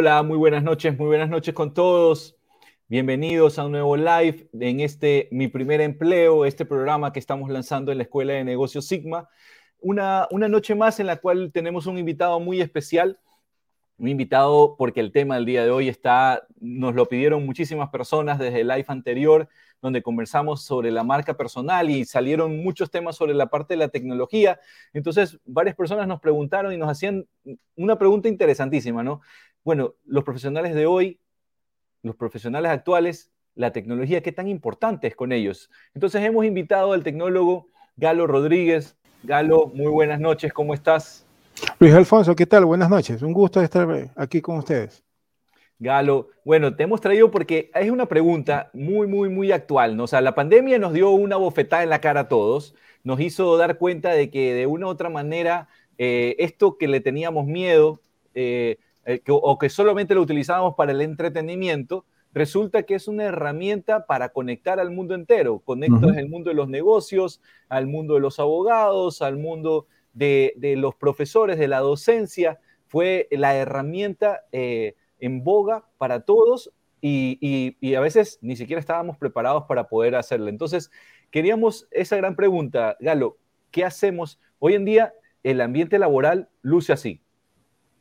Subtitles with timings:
[0.00, 2.36] Hola, muy buenas noches, muy buenas noches con todos.
[2.86, 7.90] Bienvenidos a un nuevo live en este Mi Primer Empleo, este programa que estamos lanzando
[7.90, 9.28] en la Escuela de Negocios Sigma.
[9.80, 13.18] Una, una noche más en la cual tenemos un invitado muy especial,
[13.98, 18.38] un invitado porque el tema del día de hoy está, nos lo pidieron muchísimas personas
[18.38, 19.48] desde el live anterior,
[19.82, 23.88] donde conversamos sobre la marca personal y salieron muchos temas sobre la parte de la
[23.88, 24.60] tecnología.
[24.92, 27.26] Entonces, varias personas nos preguntaron y nos hacían
[27.76, 29.20] una pregunta interesantísima, ¿no?
[29.68, 31.20] Bueno, los profesionales de hoy
[32.00, 35.70] los profesionales actuales, la tecnología, qué tan importante es con ellos.
[35.92, 38.96] Entonces hemos invitado al tecnólogo Galo Rodríguez.
[39.24, 41.26] Galo, muy buenas noches, ¿cómo estás?
[41.80, 42.64] Luis Alfonso, ¿qué tal?
[42.64, 45.04] Buenas noches, un gusto estar aquí con ustedes.
[45.78, 50.04] Galo, bueno, te hemos traído porque es una pregunta muy, muy, muy actual, ¿no?
[50.04, 52.74] O sea, la pandemia nos dio una bofetada en la cara a todos,
[53.04, 55.68] nos hizo dar cuenta de que de una u otra manera
[55.98, 58.00] eh, esto que le teníamos miedo,
[58.34, 58.78] eh,
[59.08, 62.04] eh, o que solamente lo utilizábamos para el entretenimiento,
[62.34, 65.60] resulta que es una herramienta para conectar al mundo entero.
[65.60, 70.94] Conectas el mundo de los negocios, al mundo de los abogados, al mundo de, los
[70.94, 72.60] profesores, de la docencia.
[72.86, 76.70] Fue la herramienta eh, en boga para todos
[77.00, 77.38] y,
[77.80, 80.48] y, a veces ni siquiera estábamos preparados para poder hacerlo.
[80.48, 80.90] Entonces,
[81.30, 83.38] queríamos esa gran pregunta, Galo,
[83.70, 84.38] ¿qué hacemos?
[84.58, 85.14] Hoy en día
[85.44, 87.22] el ambiente laboral luce así.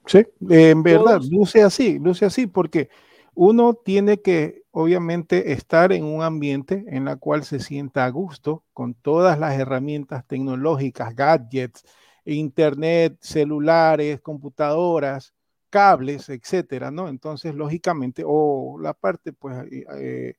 [0.08, 2.90] Sí, en verdad, luce así, luce así, porque
[3.36, 8.64] uno tiene que obviamente estar en un ambiente en la cual se sienta a gusto
[8.72, 11.84] con todas las herramientas tecnológicas, gadgets,
[12.24, 15.34] internet, celulares, computadoras,
[15.70, 17.10] cables, etcétera, ¿no?
[17.10, 20.36] Entonces, lógicamente, o la parte, pues, eh,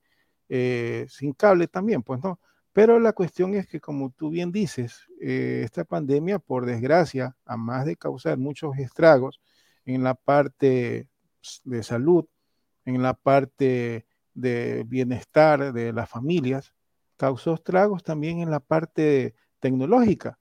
[0.49, 2.41] eh, sin cable también, pues, ¿no?
[2.73, 7.56] Pero la cuestión es que, como tú bien dices, eh, esta pandemia, por desgracia, a
[7.59, 9.41] más de causar muchos estragos,
[9.88, 11.09] en la parte
[11.65, 12.26] de salud,
[12.84, 16.75] en la parte de bienestar de las familias,
[17.16, 20.38] causó estragos también en la parte tecnológica.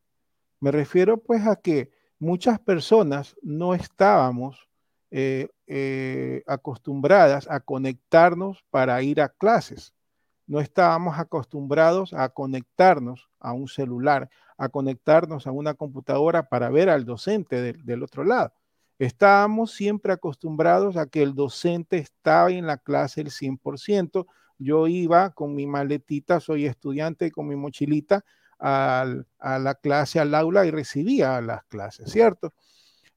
[0.60, 4.68] Me refiero pues a que muchas personas no estábamos
[5.12, 9.94] eh, eh, acostumbradas a conectarnos para ir a clases.
[10.46, 16.90] No estábamos acostumbrados a conectarnos a un celular, a conectarnos a una computadora para ver
[16.90, 18.52] al docente del otro lado.
[19.00, 24.26] Estábamos siempre acostumbrados a que el docente estaba en la clase el 100%.
[24.58, 28.26] Yo iba con mi maletita, soy estudiante con mi mochilita
[28.60, 29.06] a
[29.42, 32.54] la clase, al aula y recibía las clases, ¿cierto?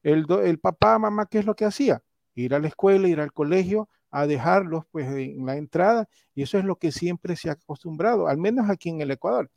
[0.03, 2.03] El, el papá, mamá, ¿qué es lo que hacía?
[2.35, 6.57] Ir a la escuela, ir al colegio, a dejarlos pues en la entrada y eso
[6.57, 9.49] es lo que siempre se ha acostumbrado, al menos aquí en el Ecuador.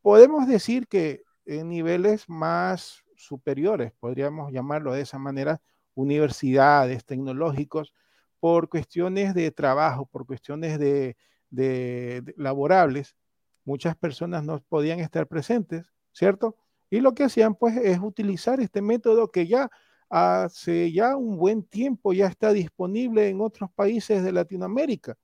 [0.00, 5.60] Podemos decir que en niveles más superiores, podríamos llamarlo de esa manera,
[5.94, 7.92] universidades, tecnológicos,
[8.40, 11.16] por cuestiones de trabajo, por cuestiones de,
[12.36, 13.16] laborables,
[13.64, 16.56] muchas personas no podían estar presentes, ¿cierto?
[16.88, 19.70] Y lo que hacían pues es utilizar este método que ya
[20.08, 25.16] hace ya un buen tiempo ya está disponible en otros países de Latinoamérica.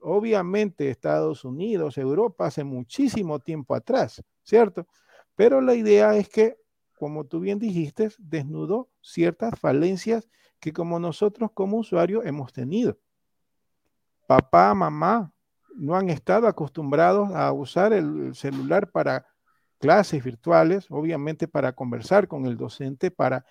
[0.00, 4.86] Obviamente Estados Unidos, Europa, hace muchísimo tiempo atrás, ¿cierto?
[5.34, 6.56] Pero la idea es que
[6.98, 10.28] como tú bien dijiste, desnudó ciertas falencias
[10.60, 12.98] que como nosotros como usuarios hemos tenido.
[14.26, 15.32] Papá, mamá
[15.74, 19.26] no han estado acostumbrados a usar el celular para
[19.78, 23.44] clases virtuales, obviamente para conversar con el docente, para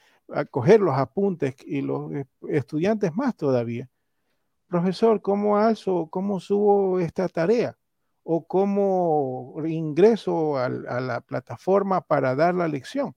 [0.51, 2.11] coger los apuntes y los
[2.49, 3.89] estudiantes más todavía.
[4.67, 7.77] Profesor, ¿cómo alzo, cómo subo esta tarea?
[8.23, 13.15] ¿O cómo ingreso a la plataforma para dar la lección?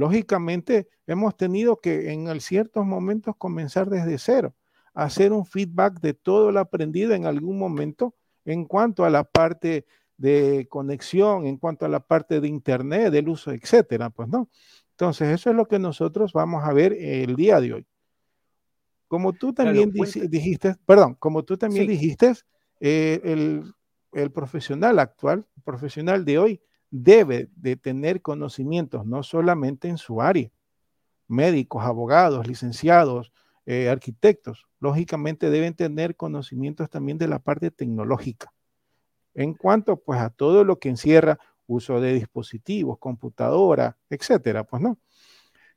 [0.00, 4.54] Lógicamente, hemos tenido que en ciertos momentos comenzar desde cero,
[4.94, 8.14] hacer un feedback de todo lo aprendido en algún momento
[8.46, 9.84] en cuanto a la parte
[10.16, 14.48] de conexión, en cuanto a la parte de internet, del uso, etcétera, pues no.
[14.92, 17.86] Entonces, eso es lo que nosotros vamos a ver el día de hoy.
[19.06, 22.32] Como tú también dijiste, perdón, como tú también dijiste,
[22.80, 23.64] eh, el,
[24.12, 30.20] el profesional actual, el profesional de hoy, debe de tener conocimientos no solamente en su
[30.20, 30.50] área,
[31.28, 33.32] médicos, abogados, licenciados,
[33.66, 38.52] eh, arquitectos, lógicamente deben tener conocimientos también de la parte tecnológica.
[39.34, 44.98] En cuanto pues a todo lo que encierra uso de dispositivos, computadora, etcétera, pues no.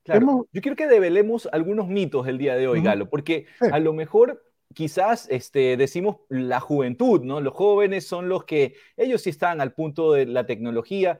[0.03, 0.47] Claro.
[0.51, 4.43] Yo quiero que develemos algunos mitos el día de hoy, Galo, porque a lo mejor
[4.73, 7.41] quizás este, decimos la juventud, ¿no?
[7.41, 11.19] Los jóvenes son los que, ellos sí están al punto de la tecnología,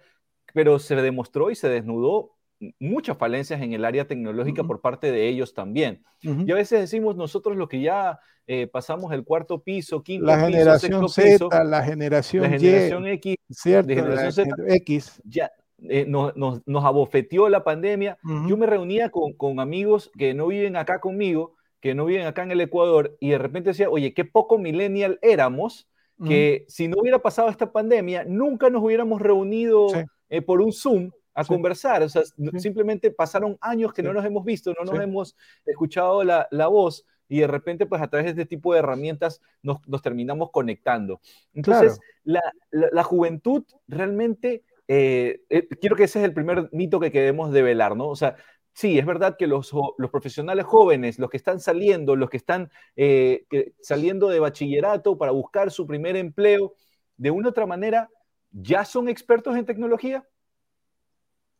[0.53, 2.31] pero se demostró y se desnudó
[2.79, 6.03] muchas falencias en el área tecnológica por parte de ellos también.
[6.21, 10.45] Y a veces decimos nosotros lo que ya eh, pasamos el cuarto piso, quinto la
[10.45, 15.21] piso, generación Z, la generación, la generación X, cierto, generación X.
[15.25, 15.51] Ya,
[15.89, 18.17] eh, nos, nos, abofeteó la pandemia.
[18.47, 22.43] Yo me reunía con, con, amigos que no viven acá conmigo, que no viven acá
[22.43, 25.89] en el Ecuador, y de repente decía, oye, qué poco millennial éramos,
[26.25, 29.87] que si no hubiera pasado esta pandemia, nunca nos hubiéramos reunido
[30.29, 32.01] eh, por un Zoom a conversar.
[32.01, 32.21] O sea,
[32.57, 35.35] simplemente pasaron años que no nos hemos visto, no nos hemos
[35.65, 39.41] escuchado la, la, voz y de repente, pues a través de este tipo de herramientas
[39.61, 41.19] nos, nos terminamos conectando.
[41.53, 42.41] Entonces, la,
[42.71, 47.97] la, juventud realmente, eh, eh, quiero que ese es el primer mito que queremos develar,
[47.97, 48.07] ¿no?
[48.07, 48.37] O sea,
[48.73, 49.71] sí, es verdad que los,
[50.11, 53.45] profesionales jóvenes, los que están saliendo, los que están eh,
[53.81, 56.73] saliendo de bachillerato para buscar su primer empleo,
[57.17, 58.09] de una u otra manera,
[58.51, 60.27] ¿ya son expertos en tecnología?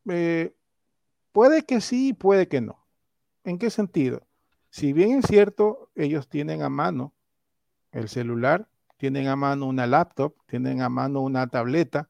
[0.10, 0.54] Eh,
[1.32, 2.86] puede que sí, puede que no.
[3.44, 4.26] ¿En qué sentido?
[4.70, 7.14] Si bien es cierto, ellos tienen a mano
[7.92, 8.68] el celular,
[8.98, 12.10] tienen a mano una laptop, tienen a mano una tableta,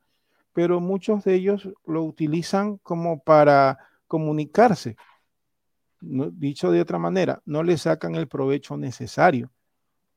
[0.54, 4.96] pero muchos de ellos lo utilizan como para comunicarse.
[6.02, 9.52] dicho de otra manera, no le sacan el provecho necesario.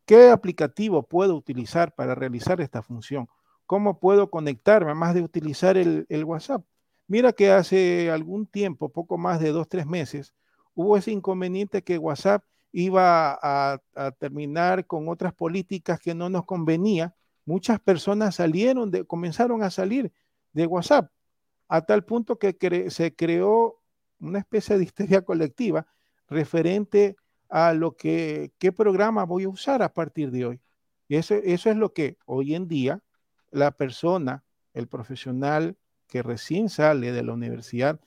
[0.04, 3.28] ¿Qué aplicativo puedo utilizar para realizar esta función?
[3.66, 6.64] ¿Cómo puedo conectarme, más de utilizar el WhatsApp?
[7.08, 10.34] Mira que hace algún tiempo, poco más de dos, tres meses,
[10.74, 13.80] hubo ese inconveniente que WhatsApp iba a,
[14.18, 17.14] terminar con otras políticas que no nos convenía.
[17.44, 20.12] Muchas personas salieron, de, comenzaron a salir
[20.52, 21.10] de WhatsApp,
[21.68, 22.56] a tal punto que
[22.90, 23.80] se creó
[24.20, 25.86] una especie de histeria colectiva
[26.28, 27.16] referente
[27.48, 30.60] a lo que, qué programa voy a usar a partir de hoy.
[31.08, 33.00] Y eso, eso es lo que hoy en día
[33.50, 35.76] la persona, el profesional
[36.08, 38.00] que recién sale de la universidad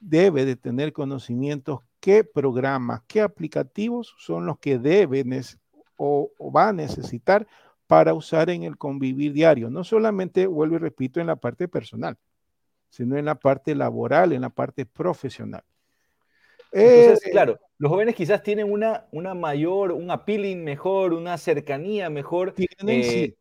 [0.00, 5.24] debe de tener conocimientos qué programas, qué aplicativos son los que debe
[5.96, 7.46] o, va a necesitar
[7.86, 9.70] para usar en el convivir diario.
[9.70, 12.18] No solamente, vuelvo y repito, en la parte personal,
[12.94, 15.64] sino en la parte laboral, en la parte profesional.
[16.70, 22.08] Entonces, eh, claro, los jóvenes quizás tienen una, una mayor, un appealing mejor, una cercanía
[22.08, 22.52] mejor.
[22.52, 23.36] Tienen, eh,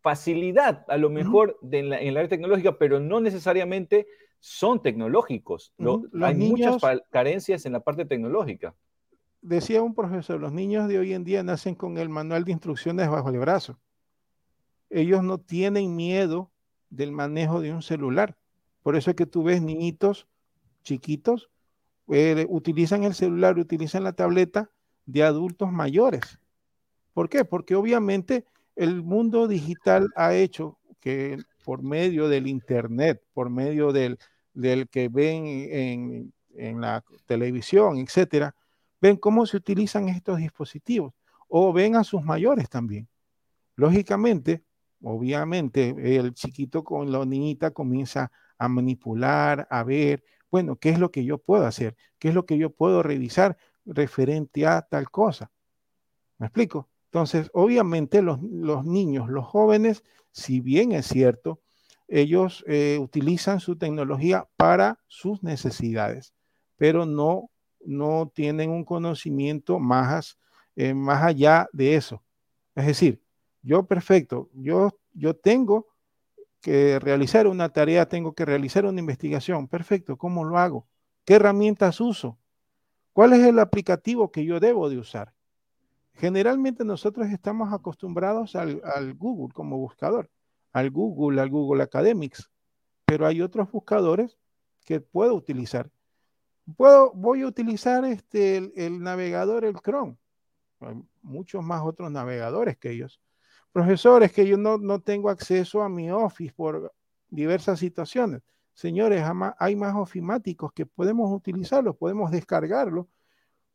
[0.00, 4.06] facilidad a lo mejor en, la, área tecnológica, pero no necesariamente
[4.40, 5.74] son tecnológicos.
[6.22, 6.80] hay muchas
[7.10, 8.74] carencias en la parte tecnológica.
[9.42, 13.10] Decía un profesor, los niños de hoy en día nacen con el manual de instrucciones
[13.10, 13.78] bajo el brazo.
[14.88, 16.50] Ellos no tienen miedo
[16.88, 18.36] del manejo de un celular.
[18.84, 20.28] Por eso es que tú ves niñitos
[20.82, 21.48] chiquitos,
[22.08, 24.70] eh, utilizan el celular, utilizan la tableta
[25.06, 26.38] de adultos mayores.
[27.14, 27.46] ¿Por qué?
[27.46, 28.44] Porque obviamente
[28.76, 34.18] el mundo digital ha hecho que por medio del Internet, por medio del,
[34.90, 38.54] que ven en, en, la televisión, etcétera,
[39.00, 41.14] ven cómo se utilizan estos dispositivos
[41.48, 43.08] o ven a sus mayores también.
[43.76, 44.62] Lógicamente,
[45.00, 48.30] obviamente, el chiquito con la niñita comienza
[48.64, 51.96] a manipular, a ver, bueno, ¿qué es lo que yo puedo hacer?
[52.18, 55.50] ¿Qué es lo que yo puedo revisar referente a tal cosa?
[56.38, 56.88] ¿Me explico?
[57.06, 58.40] Entonces, obviamente los,
[58.84, 60.02] niños, los jóvenes,
[60.32, 61.60] si bien es cierto,
[62.08, 66.34] ellos eh, utilizan su tecnología para sus necesidades,
[66.76, 67.50] pero no,
[67.84, 70.38] no tienen un conocimiento más,
[70.76, 72.22] eh, más allá de eso.
[72.74, 73.22] Es decir,
[73.62, 75.93] yo perfecto, yo, yo tengo
[76.64, 80.88] que realizar una tarea, tengo que realizar una investigación, perfecto, ¿cómo lo hago?
[81.26, 82.38] ¿Qué herramientas uso?
[83.12, 85.34] ¿Cuál es el aplicativo que yo debo de usar?
[86.14, 88.80] Generalmente nosotros estamos acostumbrados al,
[89.12, 90.30] Google como buscador,
[90.72, 92.50] al Google, al Google Academics,
[93.04, 94.38] pero hay otros buscadores
[94.86, 95.90] que puedo utilizar.
[96.78, 100.16] Puedo, voy a utilizar este, el, navegador, el Chrome.
[100.80, 103.20] Hay muchos más otros navegadores que ellos.
[103.74, 106.94] Profesores, que yo no, no tengo acceso a mi Office por
[107.28, 108.40] diversas situaciones.
[108.72, 109.22] Señores,
[109.58, 113.06] hay más ofimáticos que podemos utilizarlos, podemos descargarlos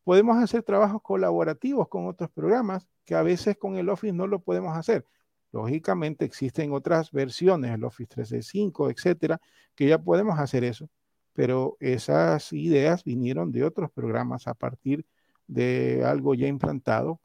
[0.09, 4.39] podemos hacer trabajos colaborativos con otros programas que a veces con el Office no lo
[4.39, 5.05] podemos hacer.
[5.51, 9.39] Lógicamente existen otras versiones, el Office 365, etcétera,
[9.75, 10.89] que ya podemos hacer eso,
[11.33, 15.05] pero esas ideas vinieron de otros programas a partir
[15.45, 17.21] de algo ya implantado,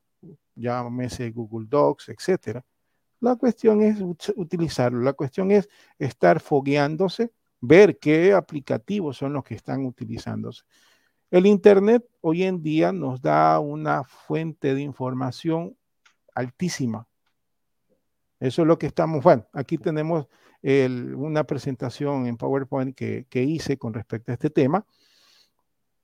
[0.54, 2.64] llámese Google Docs, etcétera.
[3.20, 4.00] La cuestión es
[4.36, 10.64] utilizarlo, la cuestión es estar fogueándose, ver qué aplicativos son los que están utilizándose.
[11.30, 15.76] El Internet hoy en día nos da una fuente de información
[16.34, 17.08] altísima.
[18.38, 20.26] Eso es lo que estamos, bueno, aquí tenemos
[20.62, 24.86] una presentación en PowerPoint que, que hice con respecto a este tema.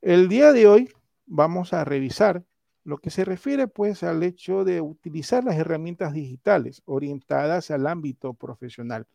[0.01, 0.89] El día de hoy
[1.25, 2.43] vamos a revisar
[2.83, 8.33] lo que se refiere pues al hecho de utilizar las herramientas digitales orientadas al ámbito
[8.33, 9.07] profesional.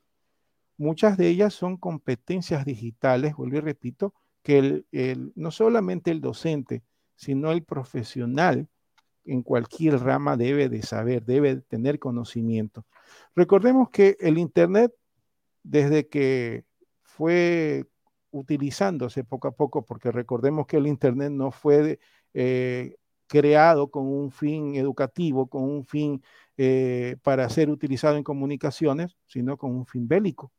[0.79, 6.83] Muchas de ellas son competencias digitales, vuelvo y repito, que el, no solamente el docente,
[7.17, 8.69] sino el profesional
[9.25, 12.85] en cualquier rama debe de saber, debe tener conocimiento.
[13.35, 14.93] Recordemos que el Internet,
[15.65, 16.65] desde que
[17.03, 17.87] fue
[18.31, 21.99] utilizándose poco a poco, porque recordemos que el Internet no fue
[22.35, 26.23] eh, creado con un fin educativo, con un fin
[26.56, 30.52] eh, para ser utilizado en comunicaciones, sino con un fin bélico.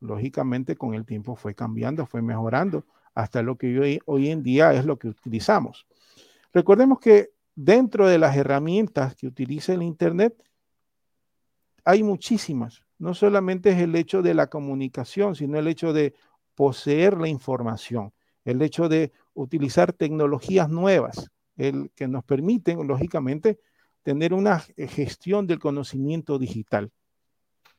[0.00, 4.72] Lógicamente con el tiempo fue cambiando, fue mejorando, hasta lo que hoy, hoy en día
[4.72, 5.86] es lo que utilizamos.
[6.52, 10.34] Recordemos que dentro de las herramientas que utiliza el Internet,
[11.84, 12.82] hay muchísimas.
[12.98, 16.14] No solamente es el hecho de la comunicación, sino el hecho de
[16.54, 18.12] poseer la información,
[18.44, 23.58] el hecho de utilizar tecnologías nuevas, el que nos permiten, lógicamente,
[24.02, 26.92] tener una gestión del conocimiento digital.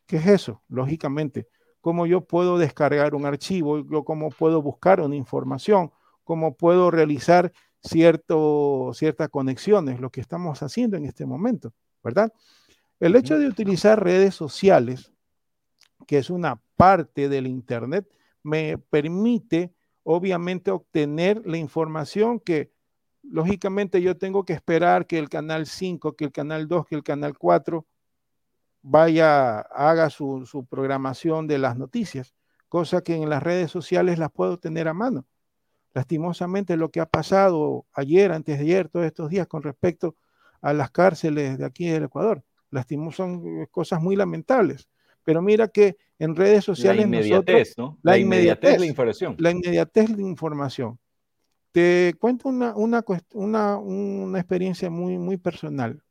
[0.05, 0.63] ¿Qué es eso?
[0.67, 1.47] Lógicamente,
[1.81, 5.91] cómo yo puedo descargar un archivo, yo cómo puedo buscar una información,
[6.23, 12.31] cómo puedo realizar cierto, ciertas conexiones, lo que estamos haciendo en este momento, ¿verdad?
[12.99, 15.13] El hecho de utilizar redes sociales,
[16.07, 18.07] que es una parte del Internet,
[18.43, 22.71] me permite obviamente obtener la información que
[23.29, 27.03] lógicamente yo tengo que esperar que el canal 5, que el canal 2, que el
[27.03, 27.85] canal 4
[28.81, 32.33] vaya, haga su, su, programación de las noticias,
[32.69, 35.25] cosa que en las redes sociales las puedo tener a mano.
[35.93, 40.15] Lastimosamente lo que ha pasado ayer, antes de ayer, todos estos días con respecto
[40.61, 44.87] a las cárceles de aquí del Ecuador, lastimos son cosas muy lamentables.
[45.23, 47.01] Pero mira que en redes sociales...
[47.01, 47.97] La inmediatez, ¿no?
[48.01, 49.35] La, inmediatez, de la información.
[49.39, 50.99] La inmediatez de información.
[51.77, 56.01] Te cuento una, una, una, una experiencia muy, muy personal.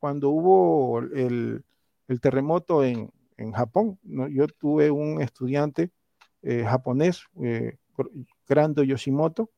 [0.00, 1.64] Cuando hubo el,
[2.08, 4.26] el terremoto en, en Japón, ¿no?
[4.26, 5.92] yo tuve un estudiante
[6.42, 7.76] eh, japonés, eh,
[8.48, 9.48] Grando Yoshimoto,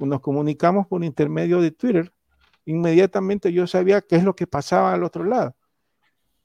[0.00, 2.12] nos comunicamos por intermedio de Twitter.
[2.64, 5.54] Inmediatamente yo sabía qué es lo que pasaba al otro lado.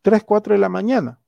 [0.03, 1.19] 3, 4 de la mañana.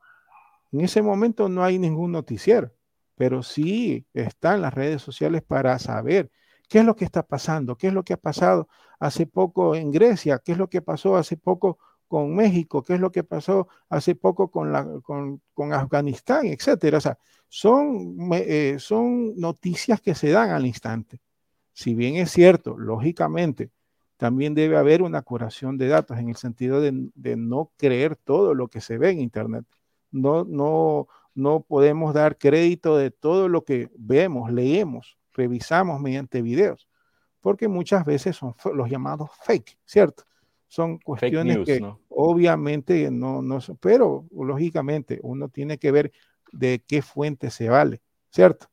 [0.72, 2.72] En ese momento no hay ningún noticiero,
[3.15, 6.29] pero sí están las redes sociales para saber
[6.67, 8.67] qué es lo que está pasando, qué es lo que ha pasado
[9.00, 13.00] hace poco en Grecia, qué es lo que pasó hace poco con México, qué es
[13.00, 16.98] lo que pasó hace poco con, Afganistán, etcétera.
[16.98, 17.17] O sea,
[17.50, 21.22] son, eh, son noticias que se dan al instante.
[21.74, 23.72] Si bien es cierto, lógicamente,
[24.17, 28.53] también debe haber una curación de datos en el sentido de, de, no creer todo
[28.53, 29.65] lo que se ve en Internet.
[30.12, 36.88] No, no, no podemos dar crédito de todo lo que vemos, leemos, revisamos mediante videos,
[37.42, 40.24] porque muchas veces son los llamados fake, ¿cierto?
[40.68, 46.12] Son cuestiones que obviamente no, no, pero lógicamente uno tiene que ver
[46.51, 48.68] de qué fuente se vale, ¿cierto?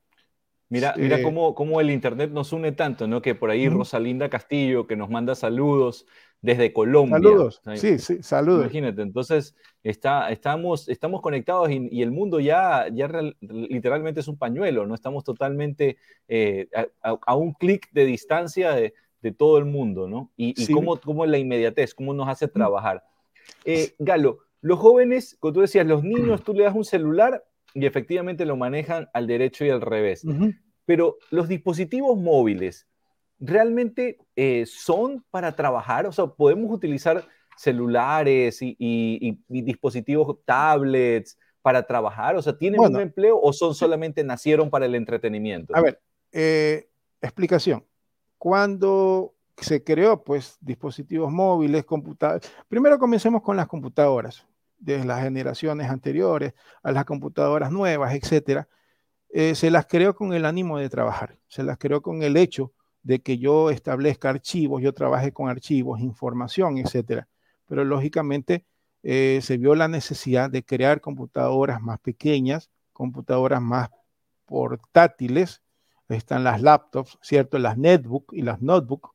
[0.68, 3.20] Mira, mira eh, cómo, cómo, el Internet nos une tanto, ¿no?
[3.20, 6.06] Que por ahí Rosalinda Castillo, que nos manda saludos
[6.42, 7.18] desde Colombia.
[7.18, 8.64] Saludos, sí, sí, saludos.
[8.64, 13.08] Imagínate, entonces está, estamos, estamos conectados y, el mundo ya, ya
[13.40, 14.94] literalmente es un pañuelo, ¿no?
[14.94, 15.96] Estamos totalmente
[16.26, 16.68] eh,
[17.00, 20.32] a, un clic de distancia de, de, todo el mundo, ¿no?
[20.36, 23.04] Y, y cómo, cómo, la inmediatez, cómo nos hace trabajar.
[23.64, 27.86] Eh, Galo, los jóvenes, como tú decías, los niños, tú le das un celular y
[27.86, 30.24] efectivamente lo manejan al derecho y al revés.
[30.84, 32.88] Pero los dispositivos móviles,
[33.42, 36.06] ¿realmente eh, son para trabajar?
[36.06, 42.36] O sea, ¿podemos utilizar celulares y, dispositivos tablets para trabajar?
[42.36, 45.76] O sea, ¿tienen un empleo o son solamente nacieron para el entretenimiento?
[45.76, 46.88] A ver, eh,
[47.20, 47.84] explicación.
[48.38, 52.50] Cuando se creó, pues, dispositivos móviles, computadoras.
[52.68, 54.46] Primero comencemos con las computadoras
[54.78, 58.68] de las generaciones anteriores a las computadoras nuevas, etcétera,
[59.30, 62.72] eh, se las creó con el ánimo de trabajar, se las creó con el hecho
[63.02, 67.28] de que yo establezca archivos, yo trabaje con archivos, información, etcétera.
[67.66, 68.64] Pero lógicamente
[69.02, 73.90] eh, se vio la necesidad de crear computadoras más pequeñas, computadoras más
[74.46, 75.62] portátiles,
[76.08, 77.58] están las laptops, ¿cierto?
[77.58, 79.14] Las netbook y las notebook,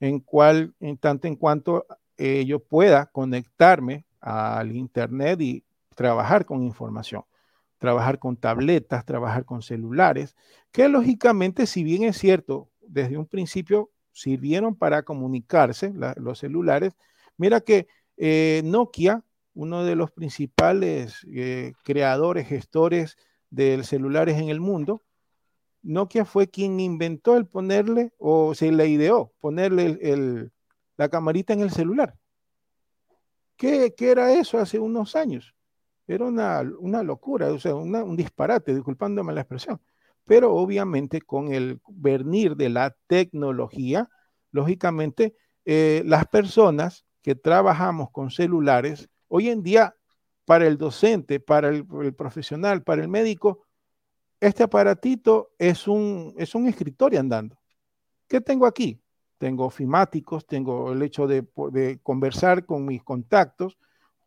[0.00, 6.62] en cual, en tanto en cuanto eh, yo pueda conectarme al Internet y trabajar con
[6.62, 7.24] información,
[7.78, 10.34] trabajar con tabletas, trabajar con celulares,
[10.72, 16.94] que lógicamente, si bien es cierto, desde un principio sirvieron para comunicarse los celulares,
[17.36, 19.24] mira que eh, Nokia
[19.54, 23.16] uno de los principales eh, creadores, gestores
[23.50, 25.02] de celulares en el mundo,
[25.82, 30.50] Nokia fue quien inventó el ponerle, o se le ideó, ponerle
[30.96, 32.16] la camarita en el celular.
[33.56, 35.54] ¿Qué, era eso hace unos años?
[36.06, 36.62] Era una,
[37.02, 39.80] locura, o sea, un disparate, disculpándome la expresión.
[40.26, 44.08] Pero obviamente con el venir de la tecnología,
[44.50, 49.94] lógicamente, eh, las personas que trabajamos con celulares, hoy en día,
[50.44, 53.64] para el docente, para el, profesional, para el médico,
[54.40, 57.58] este aparatito es un, es un escritorio andando.
[58.28, 59.00] ¿Qué tengo aquí?
[59.38, 63.78] Tengo ofimáticos, tengo el hecho de, de conversar con mis contactos,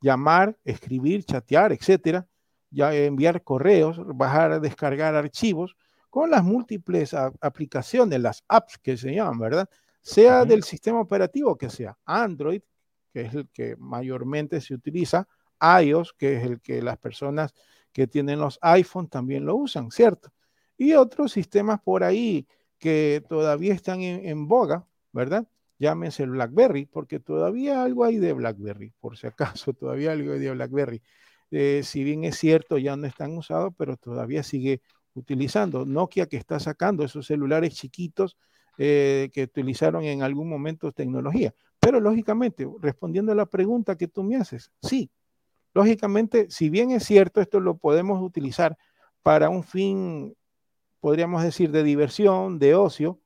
[0.02, 2.28] llamar, escribir, chatear, etcétera,
[2.70, 5.76] ya enviar correos, bajar, descargar archivos
[6.18, 9.70] con las múltiples aplicaciones, las apps que se llaman, ¿verdad?
[10.02, 12.64] Sea del sistema operativo que sea Android,
[13.14, 15.28] que es el que mayormente se utiliza,
[15.62, 17.54] iOS, que es el que las personas
[17.92, 20.34] que tienen los iPhone también lo usan, ¿cierto?
[20.76, 22.48] Y otros sistemas por ahí
[22.80, 25.48] que todavía están en, boga, ¿verdad?
[25.78, 30.40] Llámense el BlackBerry, porque todavía algo hay de BlackBerry, por si acaso, todavía algo hay
[30.40, 31.00] de BlackBerry.
[31.52, 34.82] Eh, si bien es cierto, ya no están usados, pero todavía sigue
[35.18, 35.86] utilizando.
[35.86, 38.38] Nokia que está sacando esos celulares chiquitos
[38.78, 41.54] eh, que utilizaron en algún momento tecnología.
[41.80, 45.10] Pero lógicamente, respondiendo a la pregunta que tú me haces, sí,
[45.74, 48.78] lógicamente, si bien es cierto, esto lo podemos utilizar
[49.24, 50.36] para un fin,
[51.00, 53.20] podríamos decir, de diversión, de ocio,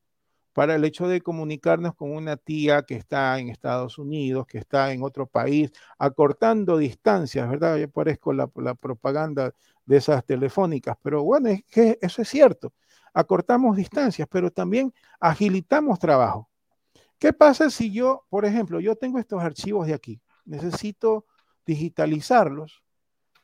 [0.53, 4.91] para el hecho de comunicarnos con una tía que está en Estados Unidos, que está
[4.91, 7.77] en otro país, acortando distancias, ¿verdad?
[7.77, 9.53] Yo parezco la, propaganda
[9.85, 12.73] de esas telefónicas, pero bueno, es que eso es cierto.
[13.13, 16.49] Acortamos distancias, pero también agilitamos trabajo.
[17.19, 21.25] ¿Qué pasa si yo, por ejemplo, yo tengo estos archivos de aquí, necesito
[21.65, 22.83] digitalizarlos?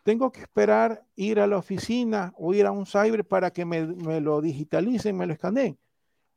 [0.04, 3.86] Tengo que esperar ir a la oficina o ir a un cyber para que me,
[3.86, 5.78] me lo digitalicen, me lo escaneen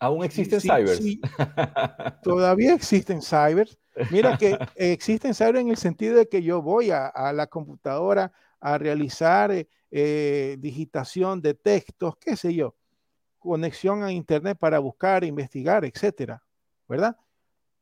[0.01, 0.99] Aún existen cybers.
[2.23, 3.79] todavía existen cybers.
[4.11, 8.79] Mira que existen cybers en el sentido de que yo voy a, la computadora a
[8.79, 12.75] realizar eh, eh, digitación de textos, qué sé yo,
[13.39, 16.43] conexión a internet para buscar, investigar, etcétera,
[16.89, 17.19] ¿verdad?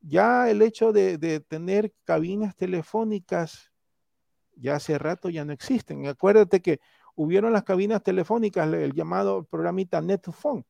[0.00, 3.70] Ya el hecho de, de tener cabinas telefónicas,
[4.56, 6.08] ya hace rato ya no existen.
[6.08, 6.80] Acuérdate que
[7.14, 10.66] hubieron las cabinas telefónicas, el llamado programita NetPhone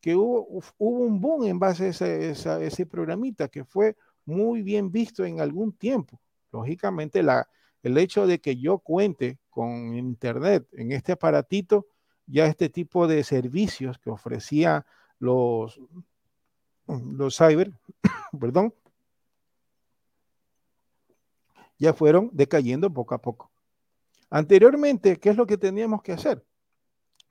[0.00, 0.46] que hubo,
[0.78, 6.20] un boom en base a ese, programita que fue muy bien visto en algún tiempo.
[6.52, 7.48] Lógicamente, la,
[7.82, 11.86] el hecho de que yo cuente con internet en este aparatito,
[12.26, 14.84] ya este tipo de servicios que ofrecía
[15.18, 15.80] los,
[16.86, 17.72] los cyber,
[18.40, 18.74] perdón,
[21.78, 23.50] ya fueron decayendo poco a poco.
[24.30, 26.44] Anteriormente, ¿qué es lo que teníamos que hacer?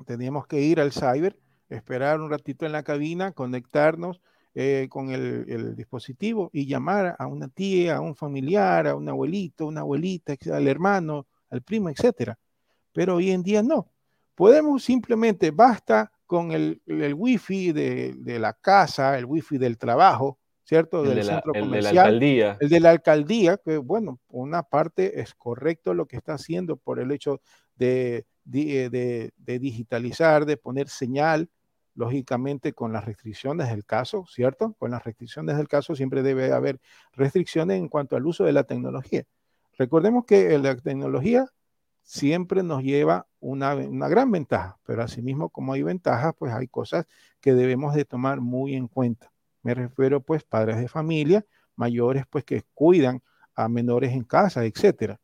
[0.05, 1.37] Teníamos que ir al cyber
[1.69, 4.21] esperar un ratito en la cabina, conectarnos
[4.53, 9.65] eh, con el, dispositivo y llamar a una tía, a un familiar, a un abuelito,
[9.65, 12.37] una abuelita, al hermano, al primo, etcétera.
[12.93, 13.91] Pero hoy en día no.
[14.33, 20.39] Podemos simplemente, basta con el, el wifi de, de, la casa, el wifi del trabajo,
[20.63, 21.03] ¿cierto?
[21.03, 21.73] del centro comercial.
[21.73, 22.57] El de la alcaldía.
[22.59, 26.99] El de la alcaldía, que bueno, una parte es correcto lo que está haciendo por
[26.99, 27.41] el hecho
[27.75, 31.49] de, de, de digitalizar, de poner señal,
[31.95, 34.73] lógicamente con las restricciones del caso, ¿cierto?
[34.77, 36.79] Con las restricciones del caso siempre debe haber
[37.13, 39.23] restricciones en cuanto al uso de la tecnología.
[39.77, 41.47] Recordemos que la tecnología
[42.03, 47.05] siempre nos lleva una, una, gran ventaja, pero asimismo como hay ventajas, pues hay cosas
[47.41, 49.31] que debemos de tomar muy en cuenta.
[49.63, 53.23] Me refiero pues padres de familia, mayores pues que cuidan
[53.55, 55.19] a menores en casa, etcétera.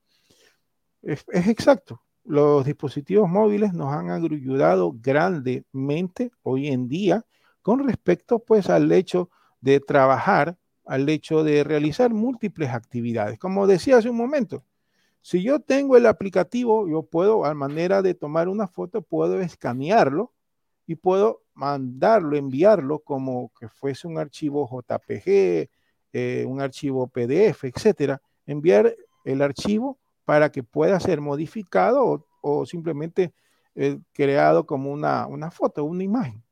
[1.01, 7.25] Es, es exacto, los dispositivos móviles nos han ayudado grandemente hoy en día
[7.61, 9.29] con respecto pues al hecho
[9.59, 13.39] de trabajar, al hecho de realizar múltiples actividades.
[13.39, 14.63] Como decía hace un momento,
[15.21, 20.33] si yo tengo el aplicativo, yo puedo, a manera de tomar una foto, puedo escanearlo
[20.87, 25.69] y puedo mandarlo, enviarlo como que fuese un archivo JPG,
[26.13, 28.21] eh, un archivo PDF, etcétera.
[28.47, 33.33] Enviar el archivo para que pueda ser modificado o, simplemente
[33.75, 36.43] eh, creado como una, una, foto, una imagen.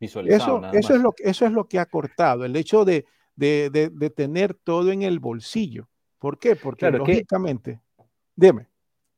[0.00, 4.10] Eso, eso, es lo, eso es lo que ha cortado, el hecho de, de, de,
[4.10, 5.88] tener todo en el bolsillo.
[6.18, 6.56] ¿Por qué?
[6.56, 7.80] Porque lógicamente,
[8.36, 8.68] dime.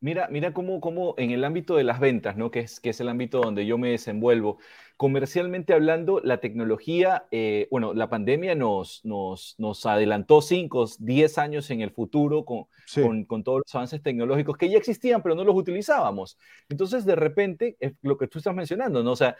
[0.01, 2.51] Mira, mira cómo, cómo, en el ámbito de las ventas, ¿no?
[2.51, 4.59] que, es, que es el ámbito donde yo me desenvuelvo,
[4.99, 11.71] comercialmente hablando, la tecnología, eh, bueno, la pandemia nos, nos, nos adelantó 5, 10 años
[11.71, 15.45] en el futuro con, con, con, todos los avances tecnológicos que ya existían, pero no
[15.45, 16.39] los utilizábamos.
[16.69, 19.13] Entonces, de repente, es lo que tú estás mencionando, ¿no?
[19.13, 19.37] O sea,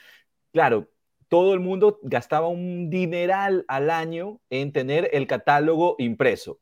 [0.53, 0.89] claro,
[1.29, 6.61] todo el mundo gastaba un dineral al año en tener el catálogo impreso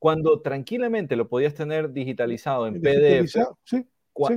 [0.00, 3.36] cuando tranquilamente lo podías tener digitalizado en PDF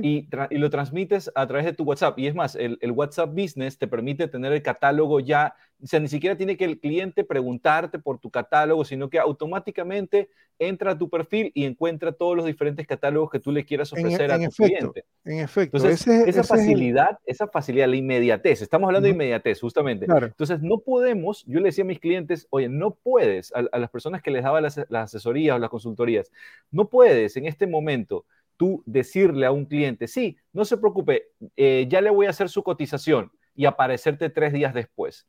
[0.02, 2.18] Y, lo transmites a través de tu WhatsApp.
[2.18, 6.08] Y es más, el, WhatsApp Business te permite tener el catálogo ya, o sea, ni
[6.08, 11.10] siquiera tiene que el cliente preguntarte por tu catálogo, sino que automáticamente entra a tu
[11.10, 14.50] perfil y encuentra todos los diferentes catálogos que tú le quieras e, ofrecer a tu
[14.50, 15.04] cliente.
[15.24, 15.76] En efecto.
[15.76, 20.06] Entonces, esa facilidad, esa facilidad, la inmediatez, estamos hablando de inmediatez, justamente.
[20.06, 24.22] Entonces, no podemos, yo le decía a mis clientes, oye, no puedes, a, las personas
[24.22, 26.30] que les daba las, asesorías o las consultorías,
[26.70, 28.24] no puedes en este momento
[28.56, 32.48] tú decirle a un cliente, sí, no se preocupe, eh, ya le voy a hacer
[32.48, 35.26] su cotización y aparecerte tres días después.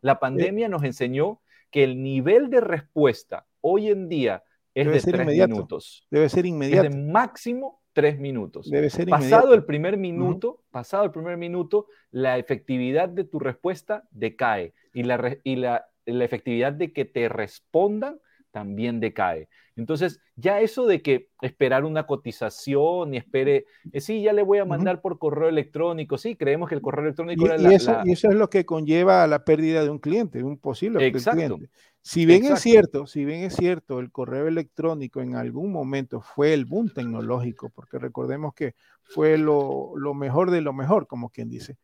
[0.00, 5.26] La pandemia nos enseñó que el nivel de respuesta hoy en día es de tres
[5.26, 6.06] minutos.
[6.10, 6.86] Debe ser inmediato.
[6.86, 8.70] Es de máximo tres minutos.
[8.70, 14.04] Debe ser pasado el primer minuto, pasado el primer minuto, la efectividad de tu respuesta
[14.12, 19.48] decae y la, y la, la efectividad de que te respondan también decae.
[19.76, 24.58] Entonces, ya eso de que esperar una cotización y espere, eh, sí, ya le voy
[24.58, 28.12] a mandar por correo electrónico, sí, creemos que el correo electrónico y, la, eso, y
[28.12, 31.70] eso es lo que conlleva a la pérdida de un cliente, de un posible cliente.
[32.00, 36.54] Si bien es cierto, si bien es cierto, el correo electrónico en algún momento fue
[36.54, 41.48] el boom tecnológico, porque recordemos que fue lo, lo mejor de lo mejor, como quien
[41.48, 41.76] dice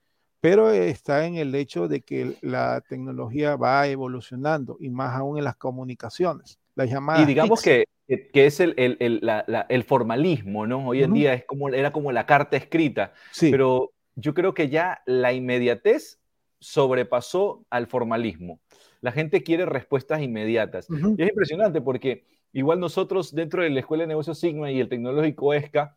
[0.45, 5.45] pero está en el hecho de que la tecnología va evolucionando y más aún en
[5.45, 6.59] las comunicaciones.
[6.75, 10.87] Las llamadas y digamos que, que, es el, el, la, el, formalismo, ¿no?
[10.87, 13.51] Hoy en día es como, era como la carta escrita, sí.
[13.51, 16.21] pero yo creo que ya la inmediatez
[16.59, 18.61] sobrepasó al formalismo.
[19.01, 20.89] La gente quiere respuestas inmediatas.
[20.91, 24.91] Y es impresionante porque igual nosotros dentro de la Escuela de Negocios Sigma y el
[24.91, 25.97] Tecnológico ESCA,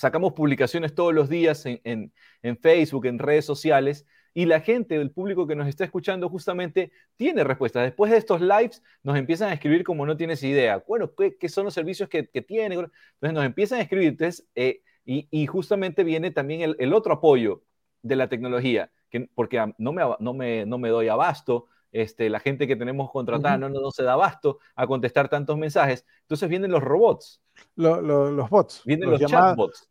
[0.00, 2.12] sacamos publicaciones todos los días en,
[2.62, 7.44] Facebook, en redes sociales, y la gente, el público que nos está escuchando justamente tiene
[7.44, 7.82] respuestas.
[7.82, 10.82] Después de estos lives nos empiezan a escribir como no tienes idea.
[10.86, 12.76] Bueno, ¿qué, son los servicios que, que tiene?
[12.76, 14.08] Entonces nos empiezan a escribir.
[14.08, 17.62] Entonces, eh, y, justamente viene también el, otro apoyo
[18.02, 22.40] de la tecnología, que, porque no me, no, me, no me doy abasto, este, la
[22.40, 26.04] gente que tenemos contratada no, no, se da abasto a contestar tantos mensajes.
[26.22, 27.40] Entonces vienen los robots
[27.76, 28.82] los bots.
[28.84, 29.86] Vienen los, chatbots.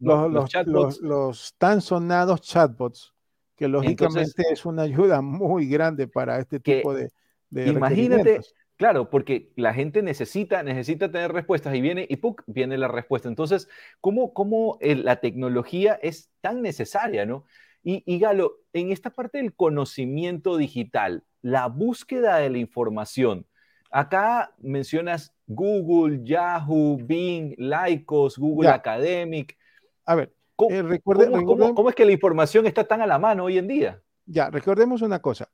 [1.02, 3.14] Los, tan sonados chatbots,
[3.56, 7.12] que lógicamente es una ayuda muy grande para este tipo de,
[7.52, 8.42] Imagínate,
[8.78, 12.44] claro, porque la gente necesita, necesita tener respuestas y viene y ¡puc!
[12.46, 13.28] viene la respuesta.
[13.28, 13.68] Entonces,
[14.02, 17.46] ¿cómo, cómo la tecnología es tan necesaria, no?
[17.84, 23.46] Y, y Galo, en esta parte del conocimiento digital, la búsqueda de la información,
[23.92, 29.58] acá mencionas Google, Yahoo, Bing, Lycos, Google Academic.
[30.06, 33.58] A ver, ¿Cómo, eh, ¿cómo, es que la información está tan a la mano hoy
[33.58, 34.02] en día?
[34.26, 35.50] Ya, recordemos una cosa.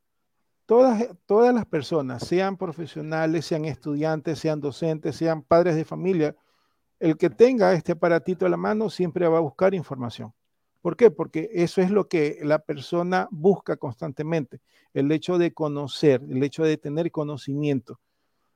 [0.65, 6.35] Todas, todas las personas, sean profesionales, sean estudiantes, sean docentes, sean padres de familia,
[6.99, 10.33] el que tenga este aparatito a la mano siempre va a buscar información.
[10.85, 11.09] ¿Por qué?
[11.09, 14.61] Porque eso es lo que la persona busca constantemente,
[14.93, 17.99] el hecho de conocer, el hecho de tener conocimiento.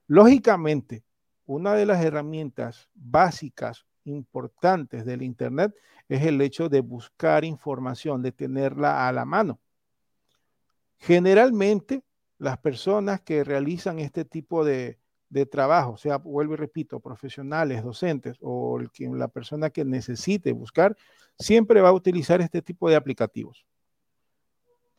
[0.06, 1.04] Lógicamente,
[1.48, 5.74] una de las herramientas básicas importantes del Internet
[6.08, 9.60] es el hecho de buscar información, de tenerla a la mano.
[11.00, 12.04] Generalmente,
[12.38, 15.00] las personas que realizan este tipo de,
[15.50, 20.96] trabajo, sea, vuelvo y repito, profesionales, docentes o la persona que necesite buscar,
[21.40, 23.66] siempre va a utilizar este tipo de aplicativos.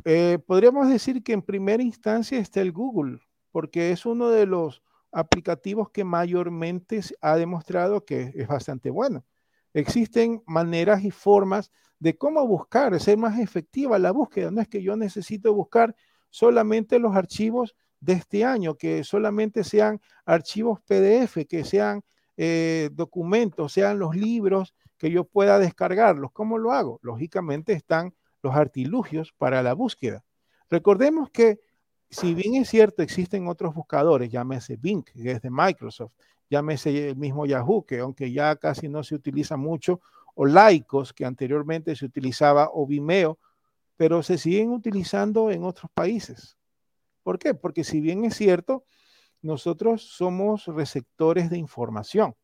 [0.05, 3.21] Eh, podríamos decir que en primera instancia está el Google,
[3.53, 9.25] porque es uno de los aplicativos que mayormente ha demostrado que es bastante bueno.
[9.75, 14.51] Existen maneras y formas de cómo buscar, ser más efectiva la búsqueda.
[14.51, 15.95] No es que yo necesito buscar
[16.31, 22.03] solamente los archivos de este año, que solamente sean archivos PDF, que sean
[22.37, 26.31] eh, documentos, sean los libros que yo pueda descargarlos.
[26.31, 27.01] ¿Cómo lo hago?
[27.03, 30.23] Lógicamente están los artilugios para la búsqueda.
[30.69, 31.59] Recordemos que
[32.11, 36.13] si bien es cierto, existen otros buscadores, llámese Bing, que es de Microsoft,
[36.51, 40.01] llámese el mismo Yahoo, que aunque ya casi no se utiliza mucho,
[40.35, 43.39] o Lycos, que anteriormente se utilizaba, o Vimeo,
[43.97, 46.59] pero se siguen utilizando en otros países.
[47.23, 47.55] ¿Por qué?
[47.55, 48.85] Porque si bien es cierto,
[49.41, 52.35] nosotros somos receptores de información,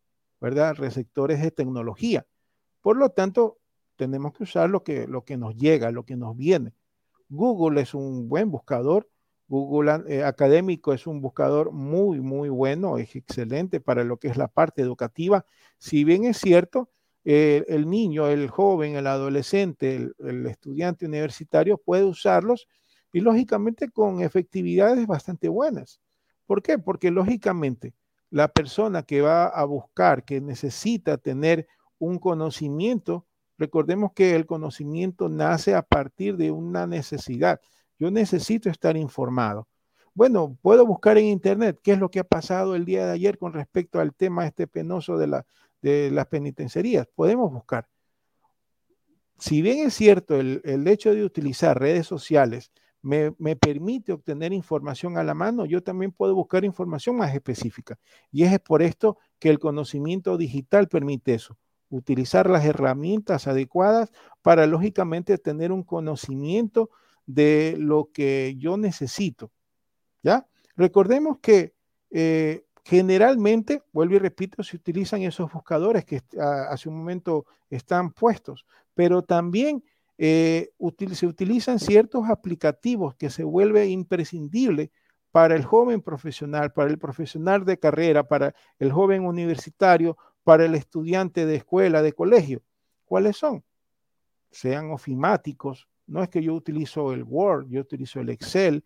[0.40, 0.74] ¿verdad?
[0.76, 2.24] Receptores de tecnología.
[2.86, 3.58] Por lo tanto,
[3.96, 6.72] tenemos que usar lo que, lo que nos llega, lo que nos viene.
[7.28, 9.10] Google es un buen buscador.
[9.48, 14.36] Google eh, Académico es un buscador muy, muy bueno, es excelente para lo que es
[14.36, 15.44] la parte educativa.
[15.78, 16.88] Si bien es cierto,
[17.24, 22.68] el niño, el joven, el adolescente, el, estudiante universitario puede usarlos
[23.10, 26.00] y lógicamente con efectividades bastante buenas.
[26.46, 26.78] ¿Por qué?
[26.78, 27.94] Porque lógicamente
[28.30, 31.66] la persona que va a buscar, que necesita tener
[31.98, 33.26] un conocimiento,
[33.58, 37.60] recordemos que el conocimiento nace a partir de una necesidad.
[37.98, 39.68] Yo necesito estar informado.
[40.14, 43.38] Bueno, puedo buscar en internet qué es lo que ha pasado el día de ayer
[43.38, 45.46] con respecto al tema este penoso de, la,
[45.82, 47.06] de las penitenciarías.
[47.14, 47.86] Podemos buscar.
[49.38, 54.54] Si bien es cierto el, el hecho de utilizar redes sociales me, me, permite obtener
[54.54, 57.98] información a la mano, yo también puedo buscar información más específica.
[58.32, 61.58] Y es por esto que el conocimiento digital permite eso,
[61.96, 66.90] utilizar las herramientas adecuadas para lógicamente tener un conocimiento
[67.26, 69.50] de lo que yo necesito.
[70.22, 70.46] ¿Ya?
[70.76, 71.74] Recordemos que
[72.10, 78.12] eh, generalmente, vuelvo y repito, se utilizan esos buscadores que ah, hace un momento están
[78.12, 79.82] puestos, pero también
[80.18, 80.70] eh,
[81.12, 84.90] se utilizan ciertos aplicativos que se vuelve imprescindible
[85.30, 90.76] para el joven profesional, para el profesional de carrera, para el joven universitario, para el
[90.76, 92.62] estudiante de escuela, de colegio.
[93.04, 93.64] ¿Cuáles son?
[94.48, 98.84] Sean ofimáticos, no es que yo utilizo el Word, yo utilizo el Excel,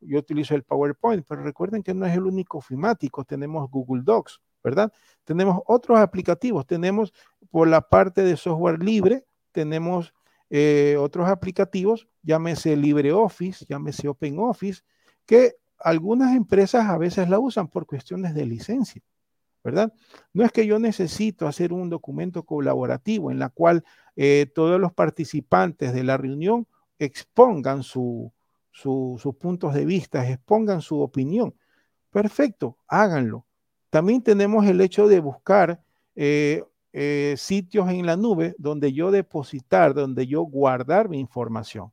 [0.00, 4.40] yo utilizo el PowerPoint, pero recuerden que no es el único ofimático, tenemos Google Docs,
[4.62, 4.92] ¿verdad?
[5.24, 7.12] Tenemos otros aplicativos, tenemos
[7.50, 10.14] por la parte de software libre, tenemos
[10.48, 14.82] eh, otros aplicativos, llámese LibreOffice, llámese OpenOffice,
[15.26, 19.02] que algunas empresas a veces la usan por cuestiones de licencia.
[19.62, 19.92] ¿Verdad?
[20.32, 23.84] No es que yo necesito hacer un documento colaborativo en la cual
[24.16, 26.66] eh, todos los participantes de la reunión
[26.98, 28.30] expongan sus
[29.38, 31.54] puntos de vista, expongan su opinión.
[32.10, 33.46] Perfecto, háganlo.
[33.90, 35.80] También tenemos el hecho de buscar
[36.14, 41.92] eh, eh, sitios en la nube donde yo depositar, donde yo guardar mi información.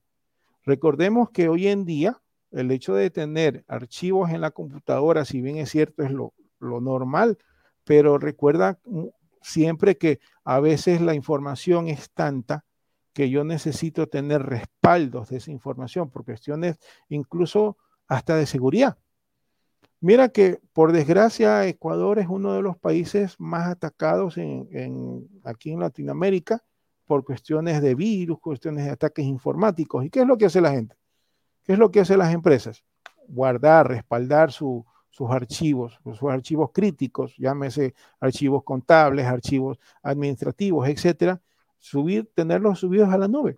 [0.64, 5.58] Recordemos que hoy en día el hecho de tener archivos en la computadora, si bien
[5.58, 7.38] es cierto, es lo, lo normal,
[7.88, 8.80] pero recuerda
[9.42, 12.66] siempre que a veces la información es tanta
[13.14, 17.78] que yo necesito tener respaldos de esa información por cuestiones incluso
[18.10, 18.98] hasta de seguridad.
[20.02, 24.36] Mira que por desgracia Ecuador es uno de los países más atacados
[25.46, 26.62] aquí en Latinoamérica
[27.06, 30.04] por cuestiones de virus, cuestiones de ataques informáticos.
[30.04, 30.98] ¿Y qué es lo que hace la gente?
[31.64, 32.84] ¿Qué es lo que hacen las empresas?
[33.30, 34.86] Guardar, respaldar su,
[35.18, 41.42] sus archivos, sus archivos críticos, llámese archivos contables, archivos administrativos, etcétera,
[41.80, 43.58] subir, tenerlos subidos a la nube.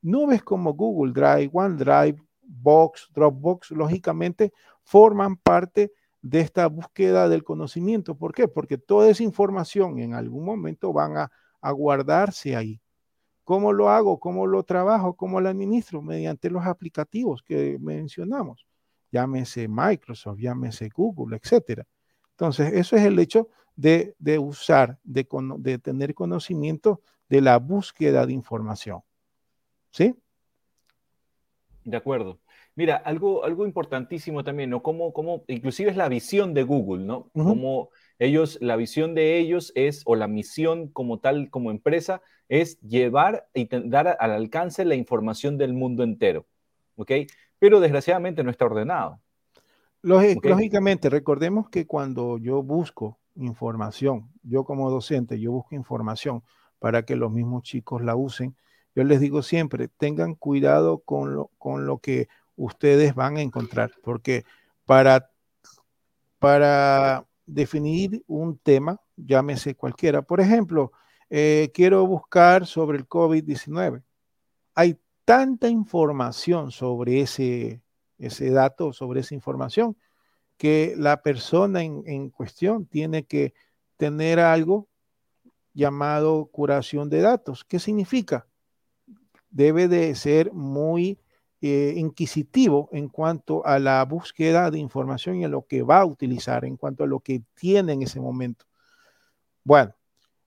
[0.00, 4.52] Nubes como Google Drive, OneDrive, Box, Dropbox, lógicamente
[4.84, 8.14] forman parte de esta búsqueda del conocimiento.
[8.14, 8.46] ¿Por qué?
[8.46, 12.80] Porque toda esa información en algún momento van a, a guardarse ahí.
[13.42, 14.20] ¿Cómo lo hago?
[14.20, 15.14] ¿Cómo lo trabajo?
[15.14, 16.00] ¿Cómo lo administro?
[16.00, 18.64] Mediante los aplicativos que mencionamos
[19.12, 21.86] llámese Microsoft, llámese Google, etcétera.
[22.30, 25.26] Entonces, eso es el hecho de, usar, de,
[25.58, 29.02] de, tener conocimiento de la búsqueda de información.
[29.90, 30.14] ¿Sí?
[31.84, 32.40] De acuerdo.
[32.74, 34.82] Mira, algo, algo importantísimo también, ¿no?
[34.82, 37.28] Como, como, inclusive es la visión de Google, ¿no?
[37.34, 42.80] Como ellos, la visión de ellos es, o la misión como tal, como empresa, es
[42.80, 46.46] llevar y dar al alcance la información del mundo entero,
[46.96, 47.12] ¿ok?
[47.62, 49.20] Pero desgraciadamente no está ordenado.
[50.00, 56.42] Lógicamente, recordemos que cuando yo busco información, yo como docente, yo busco información
[56.80, 58.56] para que los mismos chicos la usen,
[58.96, 63.92] yo les digo siempre, tengan cuidado con lo, con lo que ustedes van a encontrar,
[64.02, 64.44] porque
[64.84, 65.30] para,
[66.40, 70.90] para definir un tema, llámese cualquiera, por ejemplo,
[71.30, 74.02] eh, quiero buscar sobre el COVID-19.
[74.74, 77.82] Hay tanta información sobre ese,
[78.18, 79.96] ese dato, sobre esa información,
[80.56, 83.54] que la persona en, cuestión tiene que
[83.96, 84.88] tener algo
[85.74, 87.64] llamado curación de datos.
[87.64, 88.46] ¿Qué significa?
[89.50, 91.18] Debe de ser muy
[91.60, 96.06] eh, inquisitivo en cuanto a la búsqueda de información y a lo que va a
[96.06, 98.66] utilizar, en cuanto a lo que tiene en ese momento.
[99.64, 99.94] Bueno,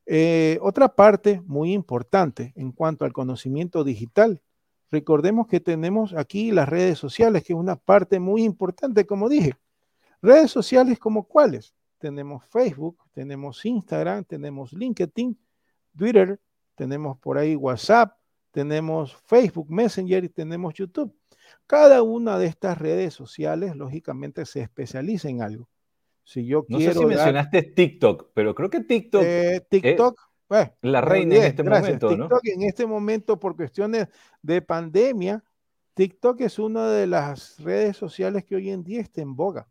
[0.06, 4.42] eh, otra parte muy importante en cuanto al conocimiento digital
[4.92, 9.54] Recordemos que tenemos aquí las redes sociales, que es una parte muy importante, como dije.
[10.22, 11.76] Redes sociales como cuáles?
[11.98, 15.38] Tenemos Facebook, tenemos Instagram, tenemos LinkedIn,
[15.98, 16.40] Twitter,
[16.76, 18.18] tenemos por ahí WhatsApp,
[18.52, 21.14] tenemos Facebook Messenger y tenemos YouTube.
[21.68, 25.68] Cada una de estas redes sociales, lógicamente, se especializa en algo.
[26.24, 29.24] Si yo no sé si mencionaste TikTok, pero creo que TikTok.
[29.24, 30.20] Eh, TikTok.
[30.82, 34.08] La reina en este momento, TikTok en este momento, por cuestiones
[34.42, 35.44] de pandemia,
[35.96, 39.68] TikTok es una de las redes sociales que hoy en día está en boga.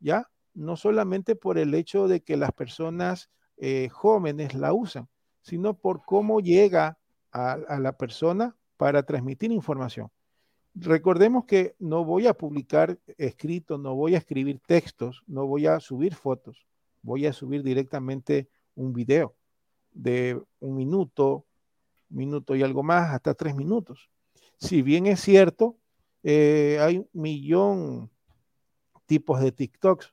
[0.00, 0.30] ¿Ya?
[0.54, 5.08] No solamente por el hecho de que las personas eh, jóvenes la usan,
[5.42, 6.98] sino por cómo llega
[7.32, 10.10] a, la persona para transmitir información.
[10.74, 15.80] Recordemos que no voy a publicar escritos, no voy a escribir textos, no voy a
[15.80, 16.66] subir fotos,
[17.02, 19.35] voy a subir directamente un video
[19.96, 21.44] de un minuto,
[22.08, 24.10] minuto y algo más, hasta tres minutos.
[24.58, 25.76] Si bien es cierto,
[26.22, 28.10] eh, hay un millón
[29.06, 30.12] tipos de TikToks,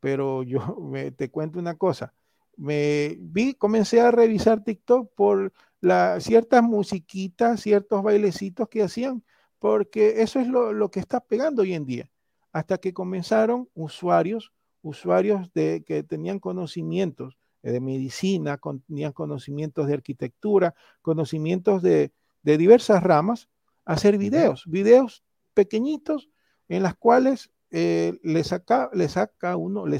[0.00, 0.60] pero yo
[1.16, 2.14] te cuento una cosa,
[2.56, 9.24] me vi, comencé a revisar TikTok por la, ciertas musiquitas, ciertos bailecitos que hacían,
[9.58, 12.10] porque eso es lo, que está pegando hoy en día.
[12.52, 20.74] Hasta que comenzaron usuarios, usuarios de, que tenían conocimientos de medicina, tenían conocimientos de arquitectura,
[21.00, 23.48] conocimientos de, diversas ramas,
[23.84, 25.22] hacer videos, videos
[25.54, 26.28] pequeñitos
[26.68, 29.98] en las cuales eh, le, saca, le saca uno, le,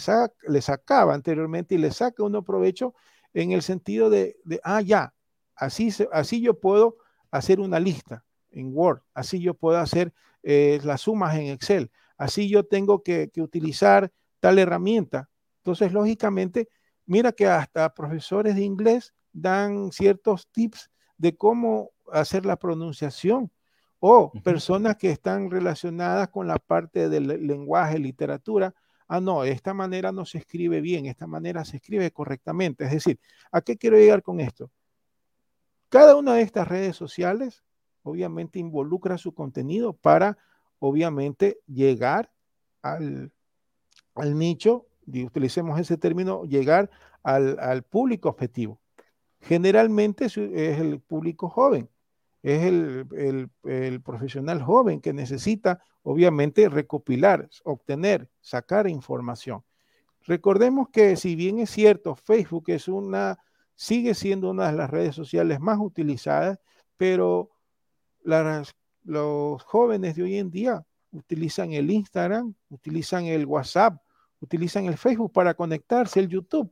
[0.49, 2.95] le sacaba anteriormente y le saca uno provecho
[3.33, 5.15] en el sentido de, de ah, ya,
[5.63, 6.97] Así, así yo puedo
[7.31, 12.49] hacer una lista en Word, así yo puedo hacer eh, las sumas en Excel, así
[12.49, 15.31] yo tengo que, utilizar tal herramienta.
[15.59, 16.69] Entonces, lógicamente,
[17.07, 23.51] mira que hasta profesores de inglés dan ciertos tips de cómo hacer la pronunciación
[24.01, 28.75] o personas que están relacionadas con la parte del lenguaje, literatura.
[29.07, 32.85] Ah, no, de esta manera no se escribe bien, esta manera se escribe correctamente.
[32.85, 33.21] Es decir,
[33.53, 34.71] ¿a qué quiero llegar con esto?
[35.89, 37.63] Cada una de estas redes sociales
[38.03, 40.39] obviamente involucra su contenido para
[40.79, 42.33] obviamente llegar
[42.83, 43.33] al,
[44.35, 46.91] nicho, utilicemos ese término, llegar
[47.23, 48.81] al, público objetivo.
[49.41, 51.89] Generalmente es el público joven,
[52.43, 59.63] es el, el, profesional joven que necesita obviamente recopilar, obtener, sacar información.
[60.25, 63.39] Recordemos que si bien es cierto, Facebook es una
[63.75, 66.61] sigue siendo una de las redes sociales más utilizadas,
[66.97, 67.51] pero
[68.23, 74.01] los jóvenes de hoy en día utilizan el Instagram, utilizan el WhatsApp,
[74.43, 76.71] utilizan el Facebook para conectarse, el YouTube.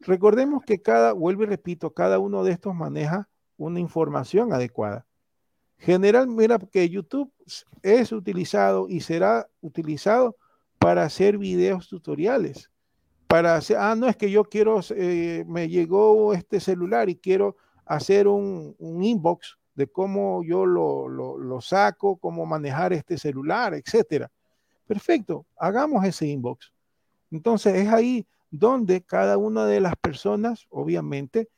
[0.00, 5.06] Recordemos que cada, vuelvo y repito, cada uno de estos maneja una información adecuada.
[5.78, 7.32] Generalmente, mira que YouTube
[7.82, 10.36] es utilizado y será utilizado
[10.78, 12.70] para hacer videos tutoriales
[13.28, 17.56] para hacer, ah, no, es que yo quiero, eh, me llegó este celular y quiero
[17.84, 24.30] hacer un, inbox de cómo yo lo, saco, cómo manejar este celular, etcétera.
[24.88, 26.72] Perfecto, hagamos ese inbox.
[27.30, 31.50] Entonces es ahí donde cada una de las personas, obviamente,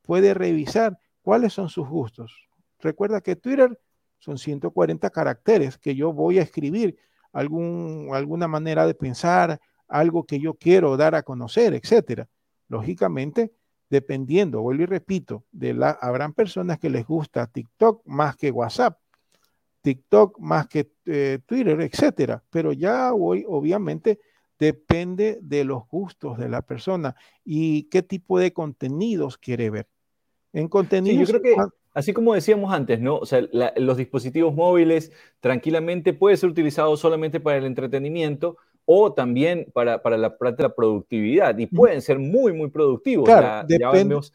[0.00, 2.48] puede revisar cuáles son sus gustos.
[2.80, 3.78] Recuerda que Twitter
[4.18, 6.96] son 140 caracteres que yo voy a escribir
[7.30, 12.26] algún, alguna manera de pensar, algo que yo quiero dar a conocer, etcétera.
[12.68, 13.52] Lógicamente,
[13.90, 18.98] dependiendo, vuelvo y repito, de la, habrán personas que les gusta TikTok más que WhatsApp,
[19.82, 22.42] TikTok más que eh, Twitter, etcétera.
[22.50, 24.18] Pero ya hoy, obviamente,
[24.58, 27.14] depende de los gustos de la persona
[27.44, 29.88] y qué tipo de contenidos quiere ver.
[30.52, 31.28] En contenidos.
[31.28, 31.60] yo creo que,
[31.94, 33.16] así como decíamos antes, ¿no?
[33.16, 33.42] O sea,
[33.76, 40.16] los dispositivos móviles tranquilamente puede ser utilizado solamente para el entretenimiento, o también para, para
[40.16, 43.26] la, para la productividad y pueden ser muy, muy productivos.
[43.26, 44.32] Claro, ya, vemos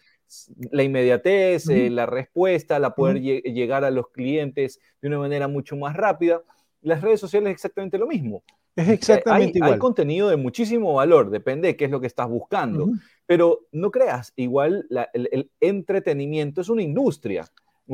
[0.71, 5.75] la inmediatez, eh, la respuesta, la poder llegar a los clientes de una manera mucho
[5.75, 6.41] más rápida.
[6.81, 8.43] Las redes sociales es exactamente lo mismo.
[8.75, 9.73] Es exactamente hay, igual.
[9.73, 12.87] Hay contenido de muchísimo valor, depende de qué es lo que estás buscando.
[13.25, 17.45] Pero no creas, igual el, entretenimiento es una industria.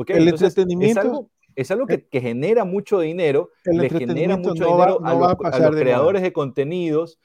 [0.06, 6.22] El entretenimiento es algo que, genera mucho dinero, le genera mucho dinero a, los, creadores
[6.22, 7.18] de contenidos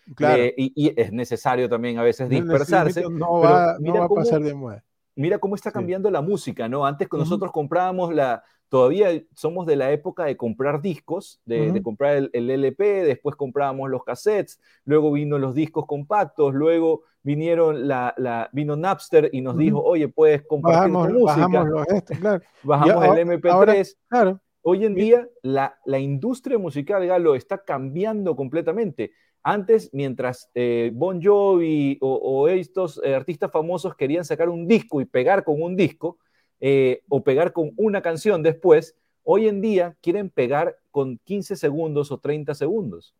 [0.55, 3.03] y, es necesario también a veces dispersarse.
[3.09, 4.83] No va, a pasar de moda.
[5.19, 6.85] Mira cómo está cambiando la música, ¿no?
[6.85, 12.15] Antes que nosotros comprábamos la, todavía somos de la época de comprar discos, de, comprar
[12.15, 18.13] el, el, LP, después comprábamos los cassettes, luego vino los discos compactos, luego vinieron la,
[18.15, 21.47] la vino Napster y nos dijo, oye, puedes compartir bajamos, tu música.
[21.47, 22.43] Bajamos, los claro.
[22.63, 23.97] bajamos el MP3.
[24.07, 24.39] claro.
[24.61, 29.11] Hoy en día la, la industria musical, Galo, está cambiando completamente.
[29.49, 35.05] Antes, mientras eh, Bon Jovi o, estos eh, artistas famosos querían sacar un disco y
[35.05, 36.19] pegar con un disco,
[36.59, 42.11] eh, o pegar con una canción después, hoy en día quieren pegar con 15 segundos
[42.11, 43.15] o 30 segundos.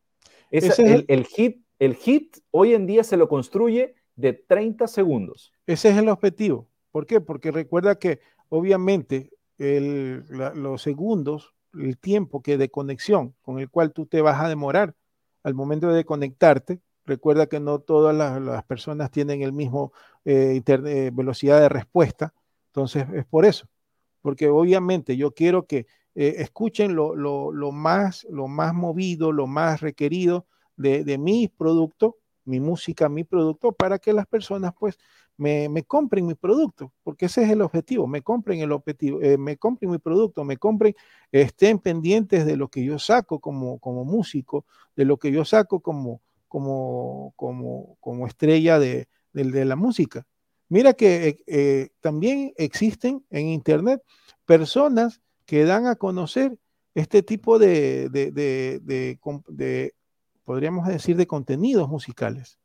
[0.51, 5.51] Es el, el, hit, el hit hoy en día se lo construye de 30 segundos.
[5.65, 6.67] Ese es el objetivo.
[6.91, 7.21] ¿Por qué?
[7.21, 8.19] Porque recuerda que
[8.49, 14.47] obviamente los segundos, el tiempo que de conexión con el cual tú te vas a
[14.47, 14.93] demorar
[15.43, 19.93] al momento de conectarte, recuerda que no todas las, personas tienen el mismo
[20.25, 22.33] eh, eh, velocidad de respuesta,
[22.67, 23.67] entonces es por eso,
[24.21, 27.13] porque obviamente yo quiero que eh, escuchen lo,
[27.71, 33.71] más, lo más movido, lo más requerido de, de mi producto, mi música, mi producto,
[33.71, 34.97] para que las personas pues
[35.39, 39.55] me, compren mi producto, porque ese es el objetivo, me compren el objetivo, eh, me
[39.57, 40.93] compren mi producto, me compren,
[41.31, 44.65] estén pendientes de lo que yo saco como, como músico,
[44.97, 50.27] de lo que yo saco como, como, como, como estrella de, la música.
[50.67, 54.01] Mira que eh, eh, también existen en Internet
[54.45, 56.57] personas que dan a conocer
[56.95, 59.93] este tipo de, de
[60.43, 62.59] podríamos decir, de contenidos musicales.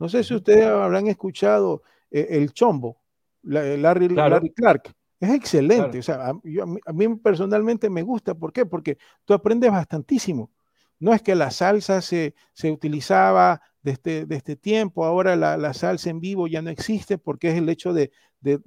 [0.00, 3.00] No sé si ustedes habrán escuchado eh, el Chombo,
[3.44, 4.08] eh, Larry,
[4.54, 4.94] Clark.
[5.18, 5.98] Es excelente.
[5.98, 8.34] O sea, a, mí, personalmente me gusta.
[8.34, 8.64] ¿Por qué?
[8.64, 10.50] Porque tú aprendes bastantísimo.
[10.98, 15.56] No es que la salsa se, se utilizaba de este, de este tiempo, ahora la,
[15.56, 18.60] la, salsa en vivo ya no existe porque es el hecho de, de,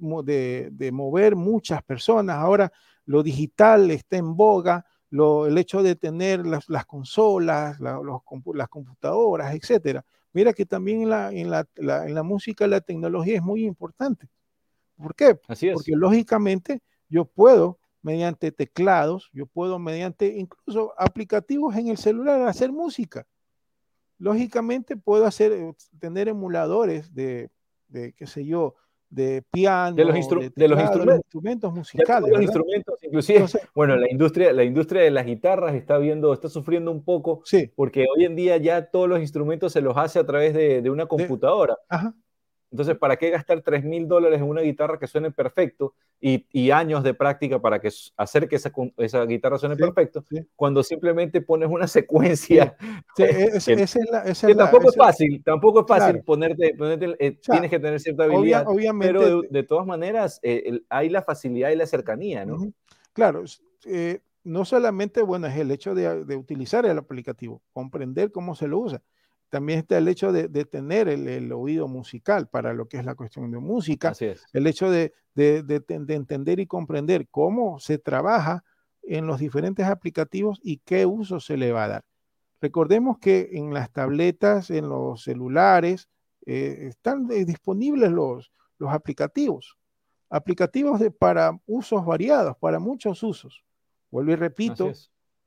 [0.72, 2.36] de, mover muchas personas.
[2.36, 2.72] Ahora
[3.04, 8.22] lo digital está en boga, lo, el hecho de tener las, las consolas, los,
[8.54, 10.04] las computadoras, etcétera.
[10.34, 14.28] Mira que también en la, en la, en la música la tecnología es muy importante.
[14.96, 15.38] ¿Por qué?
[15.48, 15.74] Así es.
[15.74, 22.72] Porque lógicamente yo puedo, mediante teclados, yo puedo, mediante incluso aplicativos en el celular, hacer
[22.72, 23.26] música.
[24.18, 27.50] Lógicamente puedo hacer, eh, tener emuladores de,
[27.86, 28.74] de qué sé yo,
[29.14, 31.72] de piano, de los, instrumentos.
[31.72, 32.30] musicales.
[32.30, 33.44] Los instrumentos, inclusive,
[33.74, 37.70] bueno, la industria, la industria de las guitarras está viendo, está sufriendo un poco, sí.
[37.76, 40.90] porque hoy en día ya todos los instrumentos se los hace a través de, de
[40.90, 41.76] una computadora.
[41.88, 42.14] ajá.
[42.74, 46.72] Entonces, ¿para qué gastar 3 mil dólares en una guitarra que suene perfecto y, y,
[46.72, 50.24] años de práctica para que, hacer que esa, esa guitarra suene perfecto?
[50.56, 52.76] Cuando simplemente pones una secuencia.
[53.16, 58.66] que tampoco es fácil, tampoco es fácil ponerte, ponerte eh, tienes que tener cierta habilidad.
[58.66, 62.72] obviamente, pero de, todas maneras, eh, hay la facilidad y la cercanía, ¿no?
[63.12, 63.44] Claro,
[63.84, 68.66] eh, no solamente, bueno, es el hecho de, de utilizar el aplicativo, comprender cómo se
[68.66, 69.00] lo usa
[69.54, 73.52] también está el hecho de, tener el, oído musical para lo que es la cuestión
[73.52, 74.12] de música,
[74.52, 78.64] el hecho de, entender y comprender cómo se trabaja
[79.04, 82.04] en los diferentes aplicativos y qué uso se le va a dar.
[82.60, 86.08] Recordemos que en las tabletas, en los celulares,
[86.46, 89.78] eh, están disponibles los, los aplicativos,
[90.30, 93.64] aplicativos de, para usos variados, para muchos usos.
[94.10, 94.90] Vuelvo y repito,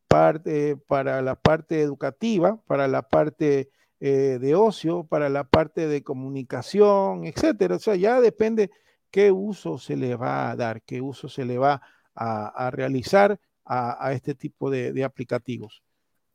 [0.08, 3.70] parte, para la parte educativa, para la parte
[4.00, 7.76] eh, de ocio, para la parte de comunicación, etcétera.
[7.76, 8.70] O sea, ya depende
[9.10, 11.82] qué uso se le va a dar, qué uso se le va
[12.14, 15.84] a, realizar a, este tipo de, aplicativos.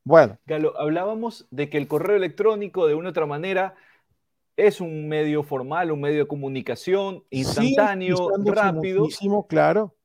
[0.03, 0.37] Bueno.
[0.45, 3.75] Galo, hablábamos de que el correo electrónico, de una u otra manera,
[4.55, 9.07] es un medio formal, un medio de comunicación instantáneo, rápido.
[9.47, 9.95] Claro.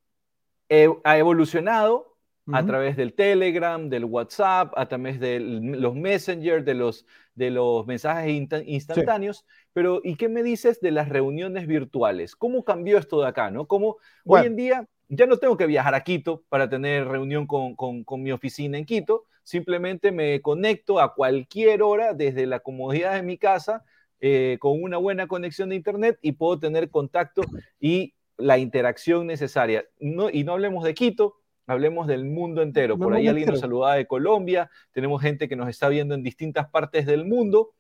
[1.04, 2.16] ha evolucionado
[2.52, 7.06] a través del Telegram, del WhatsApp, a través de los Messenger, de los,
[7.38, 8.30] de los mensajes
[8.66, 9.46] instantáneos.
[9.72, 12.36] Pero, ¿y qué me dices de las reuniones virtuales?
[12.36, 13.50] ¿Cómo cambió esto de acá?
[13.50, 13.66] ¿no?
[13.66, 17.74] ¿Cómo hoy en día ya no tengo que viajar a Quito para tener reunión con,
[17.74, 19.24] con, mi oficina en Quito?
[19.44, 23.84] Simplemente me conecto a cualquier hora desde la comodidad de mi casa
[24.20, 27.42] eh, con una buena conexión de Internet y puedo tener contacto
[27.80, 29.84] y la interacción necesaria.
[30.00, 31.36] No, y no hablemos de Quito,
[31.68, 32.98] hablemos del mundo entero.
[32.98, 36.68] Por ahí alguien nos saludaba de Colombia, tenemos gente que nos está viendo en distintas
[36.70, 37.74] partes del mundo,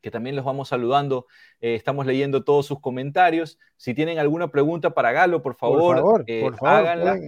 [0.00, 1.26] que también los vamos saludando.
[1.60, 3.58] Eh, estamos leyendo todos sus comentarios.
[3.76, 7.18] Si tienen alguna pregunta para Galo, por favor, eh, háganla.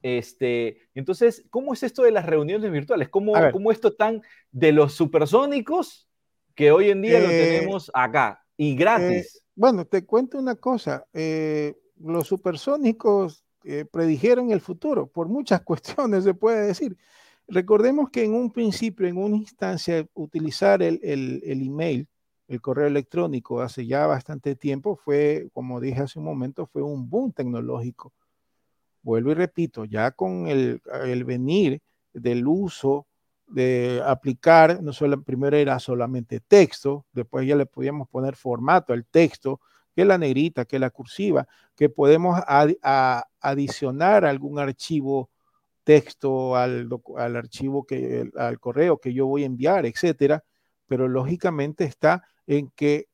[0.00, 3.10] Este, entonces, ¿cómo es esto de las reuniones virtuales?
[3.10, 6.08] ¿Cómo, cómo esto tan de los supersónicos
[6.54, 9.44] que hoy en día lo eh, tenemos acá y gratis?
[9.54, 11.04] bueno, te cuento una cosa.
[11.12, 16.96] los supersónicos eh, predijeron el futuro, por muchas cuestiones se puede decir.
[17.46, 22.08] Recordemos que en un principio, en una instancia, utilizar el, el, el email,
[22.46, 27.10] el correo electrónico, hace ya bastante tiempo, fue, como dije hace un momento, fue un
[27.10, 28.14] boom tecnológico.
[29.02, 31.80] vuelvo y repito, ya con el, el venir
[32.14, 33.06] del uso
[33.46, 39.04] de aplicar, no solo primero era solamente texto, después ya le podíamos poner formato al
[39.04, 39.60] texto,
[39.98, 42.40] que la negrita, que la cursiva, que podemos
[43.40, 45.28] adicionar algún archivo
[45.82, 50.44] texto al, al archivo que al correo que yo voy a enviar, etcétera,
[50.86, 53.08] pero lógicamente está en que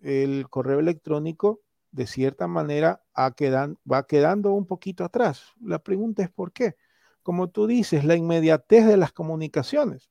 [0.00, 5.52] el correo electrónico de cierta manera va quedando un poquito atrás.
[5.60, 6.76] La pregunta es por qué
[7.22, 10.10] como tú dices, la inmediatez de las comunicaciones.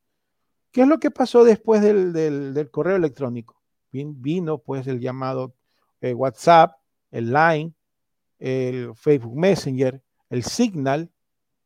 [0.72, 3.62] ¿Qué es lo que pasó después del, correo electrónico?
[3.92, 5.56] Vino pues el llamado
[6.02, 6.74] eh, WhatsApp,
[7.12, 7.74] el Line,
[8.39, 11.12] el Facebook Messenger, el Signal,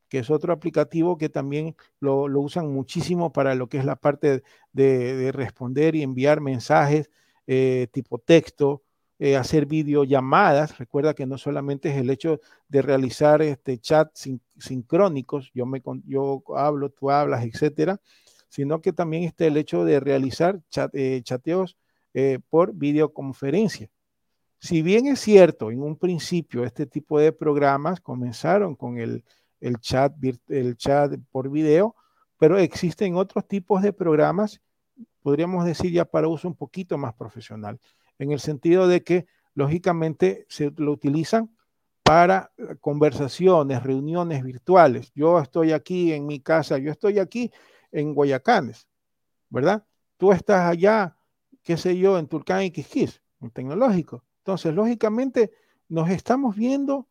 [0.10, 4.44] que es otro aplicativo que también lo, usan muchísimo para lo que es la parte
[4.74, 7.10] de, responder y enviar mensajes
[7.48, 8.84] eh, tipo texto,
[9.20, 10.78] eh, hacer videollamadas.
[10.78, 14.16] Recuerda que no solamente es el hecho de realizar este chat
[14.58, 18.02] sincrónicos, yo, me, yo hablo, tú hablas, etcétera,
[18.50, 21.78] sino que también está el hecho de realizar chateos
[22.50, 23.90] por videoconferencia.
[24.60, 29.24] Si bien es cierto, en un principio este tipo de programas comenzaron con el,
[29.80, 30.14] chat,
[31.32, 31.96] por video,
[32.38, 34.62] pero existen otros tipos de programas,
[35.22, 37.80] podríamos decir ya para uso un poquito más profesional
[38.18, 41.50] en el sentido de que lógicamente se lo utilizan
[42.04, 45.12] para eh, conversaciones, reuniones virtuales.
[45.16, 47.52] Yo estoy aquí en mi casa, yo estoy aquí
[47.92, 48.88] en Guayacanes,
[49.50, 49.86] ¿verdad?
[50.18, 51.18] Tú estás allá,
[51.64, 54.24] qué sé yo, en Turcán y Quisquis, en tecnológico.
[54.46, 55.52] Entonces, lógicamente,
[55.90, 57.08] nos estamos viendo,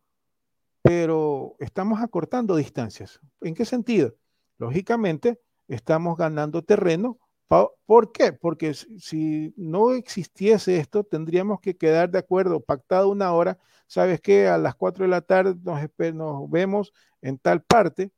[0.81, 3.19] pero estamos acortando distancias.
[3.41, 4.15] ¿En qué sentido?
[4.57, 8.33] Lógicamente, estamos ganando terreno ¿Por qué?
[8.33, 14.47] Porque si no existiese esto, tendríamos que quedar de acuerdo, pactado una hora, sabes que
[14.47, 15.79] a las 4 de la tarde nos,
[16.15, 18.11] nos vemos en tal parte,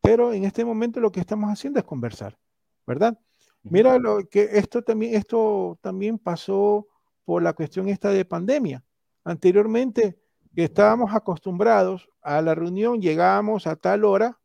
[0.00, 2.38] pero en este momento lo que estamos haciendo es conversar,
[2.86, 3.18] ¿verdad?
[3.62, 6.86] Mira lo que esto también, esto también pasó
[7.24, 8.84] por la cuestión esta de pandemia.
[9.24, 10.18] Anteriormente
[10.54, 14.38] estábamos acostumbrados a la reunión, llegábamos a tal hora,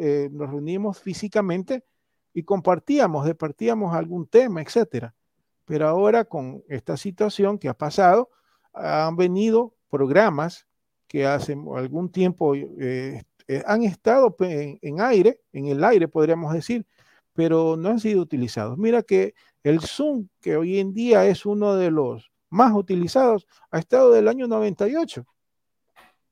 [0.00, 1.84] eh, nos reunimos físicamente
[2.32, 5.14] y compartíamos, departíamos algún tema, etcétera.
[5.64, 8.30] Pero ahora con esta situación que ha pasado,
[8.72, 10.66] han venido programas
[11.06, 13.22] que hace algún tiempo eh,
[13.52, 16.86] eh, han estado en, aire, en el aire podríamos decir,
[17.32, 18.78] pero no han sido utilizados.
[18.78, 23.78] Mira que el Zoom, que hoy en día es uno de los más utilizados, ha
[23.78, 25.24] estado del año 98,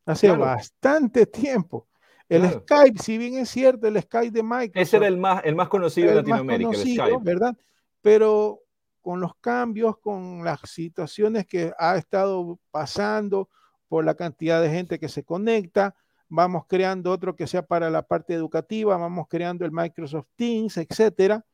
[0.06, 1.86] hace bastante tiempo.
[2.28, 4.76] El Skype, si bien es cierto, el Skype de Microsoft.
[4.76, 7.18] Ese era el más, el más conocido en Latinoamérica, el Skype.
[7.22, 7.56] ¿verdad?
[8.02, 8.60] Pero
[9.00, 13.48] con los cambios, con las situaciones que ha estado pasando,
[13.88, 15.94] por la cantidad de gente que se conecta,
[16.28, 21.44] vamos creando otro que sea para la parte educativa, vamos creando el Microsoft Teams, etcétera.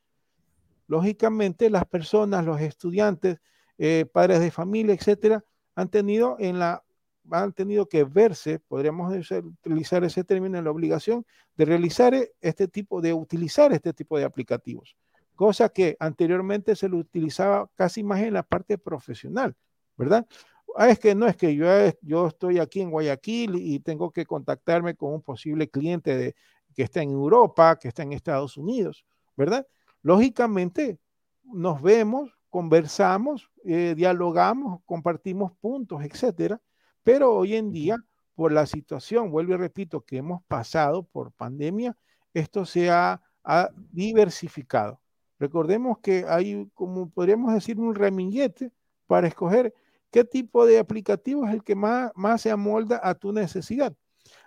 [0.86, 3.38] Lógicamente, las personas, los estudiantes,
[3.78, 6.84] eh, padres de familia, etcétera, han tenido en la
[7.30, 11.24] han tenido que verse, podríamos utilizar ese término, en la obligación
[11.56, 14.96] de realizar e, este tipo, de utilizar este tipo de aplicativos,
[15.34, 19.56] cosa que anteriormente se lo utilizaba casi más en la parte profesional,
[19.96, 20.26] ¿verdad?
[20.76, 21.66] Ah, es que no es que yo,
[22.02, 26.34] yo estoy aquí en Guayaquil y tengo que contactarme con un posible cliente de,
[26.74, 29.06] que está en Europa, que está en Estados Unidos,
[29.36, 29.66] ¿verdad?
[30.04, 31.00] Lógicamente,
[31.42, 36.60] nos vemos, conversamos, eh, dialogamos, compartimos puntos, etcétera
[37.04, 37.98] pero hoy en día,
[38.34, 41.96] por la situación, vuelvo y repito, que hemos pasado por pandemia,
[42.32, 43.20] esto se ha,
[43.92, 45.02] diversificado.
[45.38, 48.72] Recordemos que hay, como podríamos decir, un remillete
[49.06, 49.74] para escoger
[50.10, 53.94] qué tipo de aplicativo es el que más, más se amolda a tu necesidad.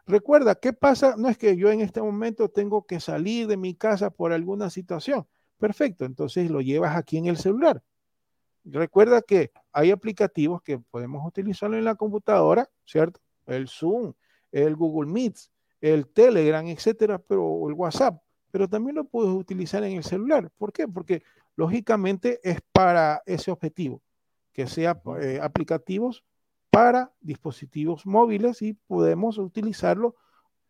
[0.08, 1.14] Recuerda, ¿qué pasa?
[1.16, 4.72] No es que yo en este momento tengo que salir de mi casa por alguna
[4.72, 5.28] situación.
[5.58, 7.82] Perfecto, entonces lo llevas aquí en el celular.
[8.64, 13.20] Recuerda que hay aplicativos que podemos utilizarlo en la computadora, ¿cierto?
[13.45, 14.14] El Zoom,
[14.51, 15.38] el Google Meet,
[15.82, 20.51] el Telegram, etcétera, pero el WhatsApp, pero también lo puedes utilizar en el celular.
[20.58, 20.88] ¿Por qué?
[20.88, 21.24] Porque
[21.55, 24.01] lógicamente es para ese objetivo,
[24.51, 26.24] que sea eh, aplicativos
[26.70, 30.16] para dispositivos móviles y podemos utilizarlo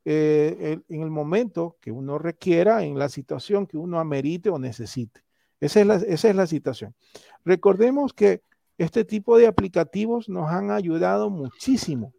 [0.10, 5.26] eh, en el momento que uno requiera, en la situación que uno amerite o necesite.
[5.60, 6.96] Esa es, la, situación.
[7.44, 8.42] Recordemos que
[8.78, 12.14] este tipo de aplicativos nos han ayudado muchísimo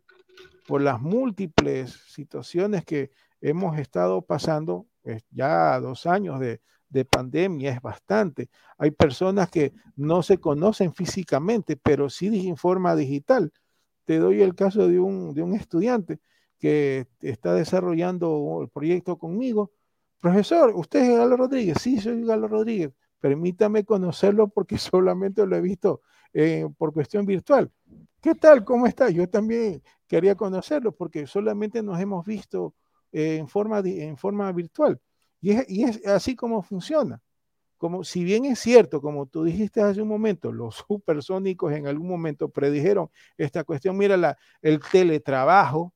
[0.67, 3.11] por las múltiples situaciones que
[3.41, 6.61] hemos estado pasando, pues, ya dos años de,
[7.11, 8.51] pandemia es bastante.
[8.77, 13.51] Hay personas que no se conocen físicamente, pero sí en forma digital.
[14.05, 16.21] Te doy el caso de un, de un estudiante
[16.59, 19.73] que está desarrollando el proyecto conmigo.
[20.21, 21.79] Profesor, ¿usted es Galo Rodríguez?
[21.81, 22.93] Sí, soy Galo Rodríguez.
[23.21, 26.03] Permítame conocerlo porque solamente lo he visto
[26.33, 27.71] eh, por cuestión virtual.
[28.21, 28.65] ¿Qué tal?
[28.65, 29.11] ¿Cómo está?
[29.11, 32.75] Yo también quería conocerlo porque solamente nos hemos visto
[33.13, 35.01] eh, en, forma en forma virtual.
[35.41, 37.23] Y es, y es así como funciona
[37.79, 42.09] como si bien es cierto, como tú dijiste hace un momento, los supersónicos en algún
[42.09, 45.95] momento predijeron esta cuestión, mira la, el teletrabajo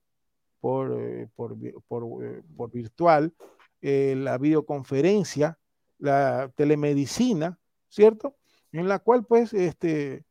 [0.63, 1.57] por, eh, por,
[1.89, 3.33] por, eh, por virtual,
[3.81, 5.59] eh, la videoconferencia,
[5.97, 7.59] la telemedicina,
[7.89, 8.37] ¿cierto?
[8.71, 10.23] En la cual pues este,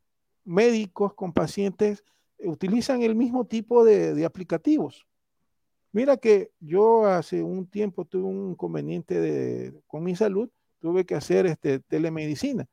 [0.44, 2.02] médicos con pacientes
[2.38, 5.06] utilizan el mismo tipo de, de aplicativos.
[5.92, 11.14] Mira que yo hace un tiempo tuve un inconveniente de, con mi salud tuve que
[11.14, 12.66] hacer este, telemedicina.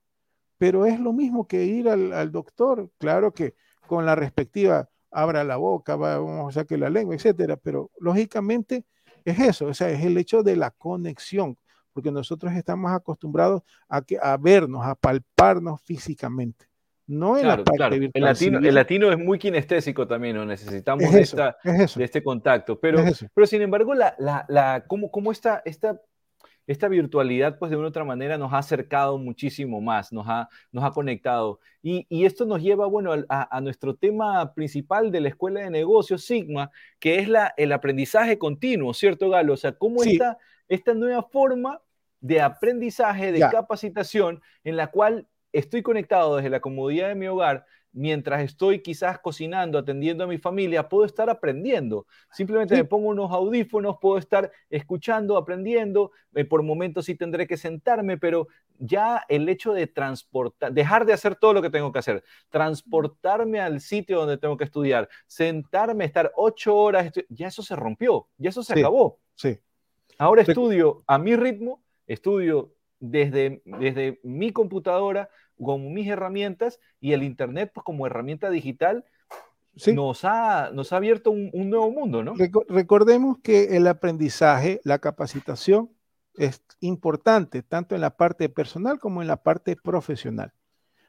[0.57, 3.53] Pero es lo mismo que ir al, doctor, claro que
[3.86, 8.86] con la respectiva, abra la boca, vamos a sacar la lengua, etcétera, pero lógicamente
[9.26, 11.57] es eso, o sea, es el hecho de la conexión,
[11.93, 16.68] porque nosotros estamos acostumbrados a, que, a vernos, a palparnos físicamente.
[17.07, 18.12] No en la parte virtual.
[18.14, 20.45] El latino, el latino, es muy kinestésico también, ¿no?
[20.45, 22.80] necesitamos de, esta, de, este contacto.
[22.80, 23.03] Pero,
[23.34, 25.99] pero sin embargo, la, la, la, ¿cómo, cómo esta, esta
[26.70, 30.49] esta virtualidad, pues de una u otra manera nos ha acercado muchísimo más, nos ha,
[30.72, 31.59] nos ha conectado.
[31.82, 36.70] Y, esto nos lleva, bueno, a, nuestro tema principal de la Escuela de Negocios, Sigma,
[36.99, 39.53] que es la, el aprendizaje continuo, ¿cierto, Galo?
[39.53, 41.82] O sea, cómo está esta nueva forma
[42.22, 47.65] de aprendizaje, de capacitación, en la cual estoy conectado desde la comodidad de mi hogar,
[47.92, 52.06] mientras estoy quizás cocinando, atendiendo a mi familia, puedo estar aprendiendo.
[52.32, 56.12] Simplemente me pongo unos audífonos, puedo estar escuchando, aprendiendo.
[56.36, 61.14] Eh, por momentos sí tendré que sentarme, pero ya el hecho de transportar, dejar de
[61.14, 66.06] hacer todo lo que tengo que hacer, transportarme al sitio donde tengo que estudiar, sentarme,
[66.06, 69.20] estar ocho horas, ya eso se rompió, ya eso se acabó.
[69.36, 69.60] Sí.
[70.18, 77.24] Ahora estudio a mi ritmo, estudio desde, desde mi computadora, como mis herramientas y el
[77.24, 79.06] Internet pues, como herramienta digital
[79.93, 82.34] nos, ha, nos ha abierto un, nuevo mundo, ¿no?
[82.68, 85.89] Recordemos que el aprendizaje, la capacitación
[86.36, 90.54] es importante tanto en la parte personal como en la parte profesional.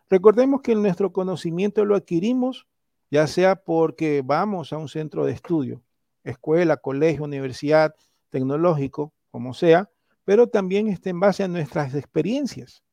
[0.09, 2.67] Recordemos que nuestro conocimiento lo adquirimos
[3.11, 5.83] ya sea porque vamos a un centro de estudio,
[6.23, 7.95] escuela, colegio, universidad,
[8.31, 9.91] tecnológico, como sea,
[10.31, 12.85] pero también está en base a nuestras experiencias.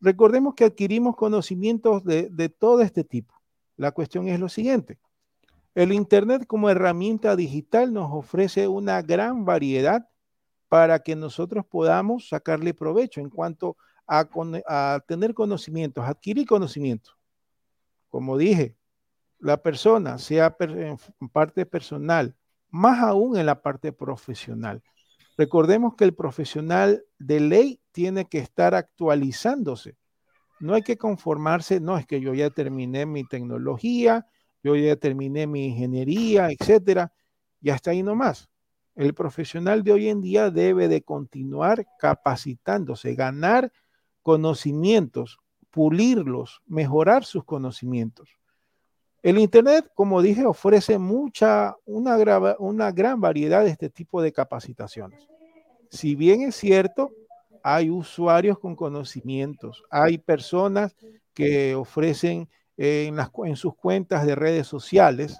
[0.00, 3.40] Recordemos que adquirimos conocimientos de, todo este tipo.
[3.76, 4.98] La cuestión es lo siguiente.
[5.76, 10.08] El Internet como herramienta digital nos ofrece una gran variedad
[10.68, 13.76] para que nosotros podamos sacarle provecho en cuanto
[14.08, 17.16] a, tener conocimientos, adquirir conocimientos.
[18.08, 18.76] Como dije,
[19.38, 20.98] la persona, sea en
[21.32, 22.34] parte personal,
[22.70, 24.82] más aún en la parte profesional.
[25.36, 29.96] Recordemos que el profesional de ley tiene que estar actualizándose.
[30.60, 34.26] No hay que conformarse, no es que yo ya terminé mi tecnología,
[34.62, 37.12] yo ya terminé mi ingeniería, etcétera,
[37.60, 38.48] y hasta ahí nomás.
[38.94, 43.72] El profesional de hoy en día debe de continuar capacitándose, ganar
[44.20, 45.38] conocimientos,
[45.70, 48.38] pulirlos, mejorar sus conocimientos.
[49.22, 52.16] El Internet, como dije, ofrece mucha, una,
[52.90, 55.28] gran variedad de este tipo de capacitaciones.
[55.90, 57.12] Si bien es cierto,
[57.62, 60.96] hay usuarios con conocimientos, hay personas
[61.34, 63.12] que ofrecen eh,
[63.44, 65.38] en, sus cuentas de redes sociales,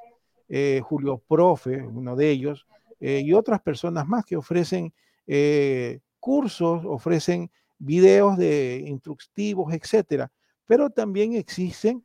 [0.49, 2.67] eh, Julio Profe, uno de ellos,
[3.01, 4.93] eh, y otras personas más que ofrecen
[6.21, 10.31] cursos, ofrecen videos de instructivos, etcétera.
[10.67, 12.05] Pero también existen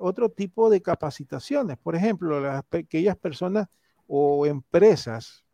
[0.00, 1.78] otro tipo de capacitaciones.
[1.78, 3.68] Por ejemplo, las, aquellas personas
[4.06, 5.44] o empresas,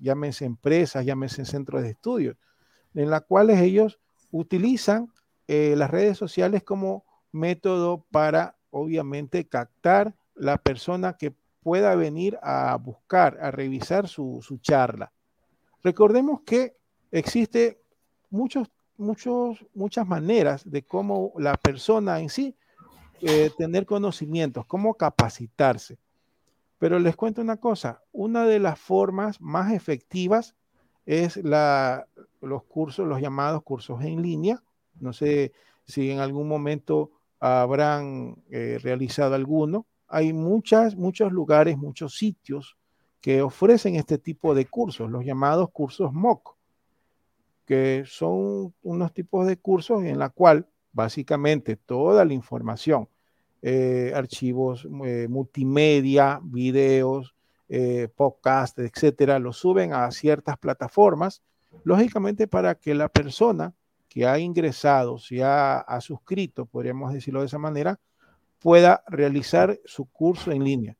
[0.00, 2.36] llámense empresas, llámense centros de estudios,
[2.94, 3.98] en las cuales ellos
[4.30, 5.12] utilizan
[5.48, 12.76] eh, las redes sociales como método para, obviamente, captar la persona que pueda venir a
[12.76, 15.12] buscar, a revisar su, charla.
[15.82, 16.76] Recordemos que
[17.10, 17.82] existe
[18.30, 22.56] muchos, muchos, muchas maneras de cómo la persona en sí
[23.22, 25.98] eh, tener conocimientos, cómo capacitarse.
[26.78, 30.54] Pero les cuento una cosa, una de las formas más efectivas
[31.04, 34.62] es los cursos, los llamados cursos en línea.
[34.98, 35.52] No sé
[35.84, 39.86] si en algún momento habrán eh, realizado alguno.
[40.08, 42.76] Hay muchas, muchos lugares, muchos sitios
[43.20, 46.56] que ofrecen este tipo de cursos, los llamados cursos MOOC,
[47.66, 53.08] que son unos tipos de cursos en la cual básicamente toda la información,
[53.62, 57.34] eh, archivos eh, multimedia, videos,
[57.68, 61.42] eh, podcast, etcétera, lo suben a ciertas plataformas,
[61.84, 63.74] lógicamente para que la persona
[64.08, 68.00] que ha ingresado, se ha, suscrito, podríamos decirlo de esa manera,
[68.58, 70.96] pueda realizar su curso en línea.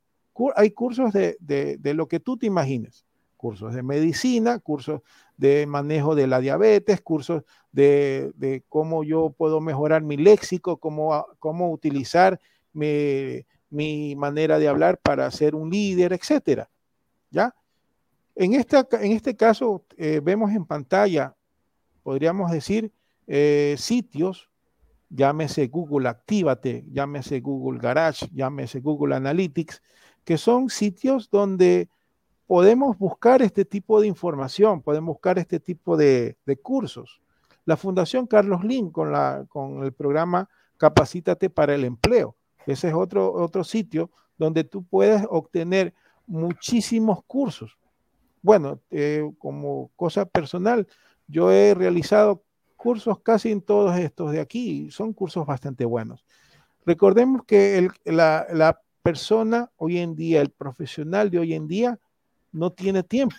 [0.55, 3.05] Hay cursos de, de, lo que tú te imagines,
[3.41, 5.01] cursos de medicina, cursos
[5.35, 11.25] de manejo de la diabetes, cursos de, de cómo yo puedo mejorar mi léxico, cómo,
[11.39, 12.39] cómo utilizar
[12.71, 16.69] mi, mi manera de hablar para ser un líder, etcétera.
[17.31, 17.55] ¿Ya?
[18.35, 21.35] En, esta, en este caso, eh, vemos en pantalla,
[22.03, 22.91] podríamos decir,
[23.25, 24.51] eh, sitios,
[25.09, 29.81] llámese Google Actívate, llámese Google Garage, llámese Google Analytics,
[30.23, 31.89] que son sitios donde
[32.51, 37.21] podemos buscar este tipo de información, podemos buscar este tipo de, de cursos.
[37.63, 42.35] La Fundación Carlos Lin con, la, con el programa Capacítate para el Empleo
[42.65, 45.93] ese es otro, otro sitio donde tú puedes obtener
[46.27, 47.77] muchísimos cursos.
[48.41, 50.89] Bueno, eh, como cosa personal,
[51.27, 52.43] yo he realizado
[52.75, 56.25] cursos casi en todos estos de aquí, son cursos bastante buenos.
[56.85, 61.97] Recordemos que la, la, persona hoy en día, el profesional de hoy en día,
[62.51, 63.35] no tiene tiempo.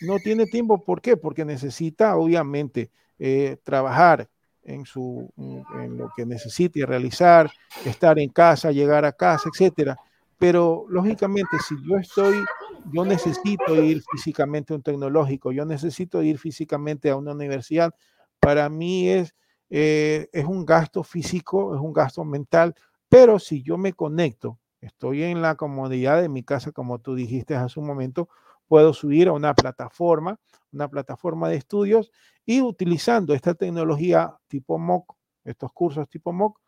[0.00, 1.16] No tiene tiempo, ¿por qué?
[1.16, 4.28] Porque necesita, obviamente, eh, trabajar,
[4.64, 7.50] en, su, en lo que necesite realizar,
[7.84, 9.96] estar en casa, llegar a casa, etcétera.
[10.38, 12.44] Pero lógicamente, si yo estoy,
[12.92, 17.94] yo necesito ir físicamente a un tecnológico, yo necesito ir físicamente a una universidad,
[18.40, 19.34] para mí es,
[19.70, 22.74] eh, es un gasto físico, es un gasto mental,
[23.08, 27.54] pero si yo me conecto, estoy en la comodidad de mi casa, como tú dijiste
[27.54, 28.28] hace un momento,
[28.68, 30.38] puedo subir a una plataforma,
[30.72, 32.10] una plataforma de estudios
[32.44, 35.14] y utilizando esta tecnología tipo MOOC,
[35.44, 36.60] estos cursos tipo MOOC,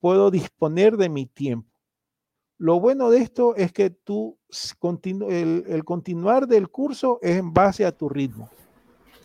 [0.00, 1.68] puedo disponer de mi tiempo.
[2.58, 4.36] Lo bueno de esto es que tú,
[5.28, 8.50] el, el continuar del curso es en base a tu ritmo.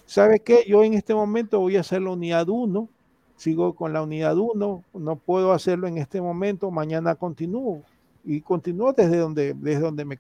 [0.05, 0.65] ¿Sabe qué?
[0.67, 2.89] Yo en este momento voy a hacer la unidad 1,
[3.36, 7.84] sigo con la unidad 1, no puedo hacerlo en este momento, mañana continúo
[8.24, 10.17] y continúo desde donde, desde donde, me,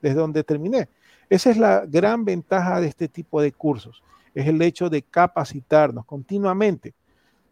[0.00, 0.88] desde donde terminé.
[1.28, 4.02] Esa es la gran ventaja de este tipo de cursos,
[4.34, 6.94] es el hecho de capacitarnos continuamente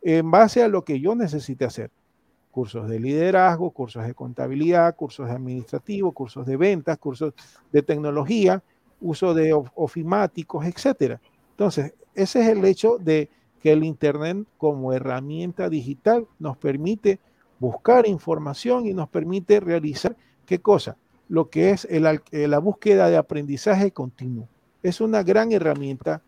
[0.03, 1.91] en base a lo que yo necesite hacer.
[2.51, 7.33] Cursos de liderazgo, cursos de contabilidad, cursos de administrativo, cursos de ventas, cursos
[7.71, 8.63] de tecnología,
[9.01, 11.19] uso de ofimáticos, etc.
[11.53, 13.29] Entonces, ese es el hecho de
[13.63, 17.21] que el Internet como herramienta digital nos permite
[17.61, 20.97] buscar información y nos permite realizar qué cosa?
[21.31, 22.01] lo que es eh,
[22.49, 24.49] la búsqueda de aprendizaje continuo.
[24.83, 26.23] Es una gran herramienta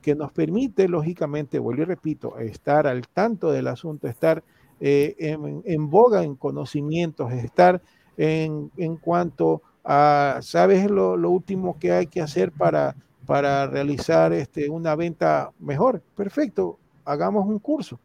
[0.00, 4.44] que nos permite, lógicamente, vuelvo y repito, estar al tanto del asunto, estar
[4.78, 7.82] eh, en, boga en conocimientos, estar
[8.16, 12.94] en, cuanto a, ¿sabes lo, último que hay que hacer para,
[13.26, 16.00] para realizar este, una venta mejor?
[16.14, 17.98] Perfecto, hagamos un curso.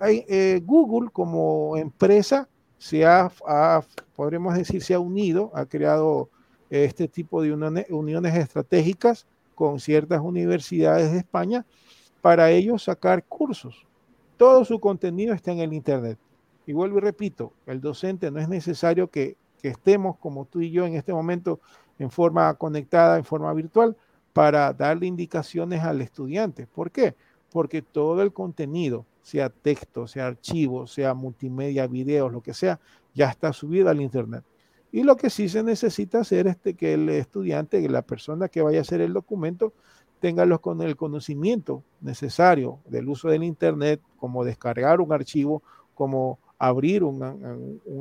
[0.00, 3.30] Eh, Google como empresa se ha,
[4.14, 6.28] podríamos decir, se ha unido, ha creado
[6.68, 11.64] este tipo de uniones, estratégicas con ciertas universidades de España
[12.20, 13.86] para ellos sacar cursos.
[14.36, 16.18] Todo su contenido está en el Internet.
[16.66, 20.70] Y vuelvo y repito, el docente no es necesario que, que estemos como tú y
[20.70, 21.60] yo en este momento
[21.98, 23.96] en forma conectada, en forma virtual,
[24.32, 26.66] para darle indicaciones al estudiante.
[26.66, 27.14] ¿Por qué?
[27.50, 32.78] Porque todo el contenido sea texto, sea archivo, sea multimedia, videos, lo que sea,
[33.12, 34.44] ya está subido al Internet.
[34.92, 38.62] Y lo que sí se necesita hacer es que el estudiante, que la persona que
[38.62, 39.72] vaya a hacer el documento,
[40.20, 45.60] tenga con el conocimiento necesario del uso del Internet, como descargar un archivo,
[45.92, 47.20] como abrir un,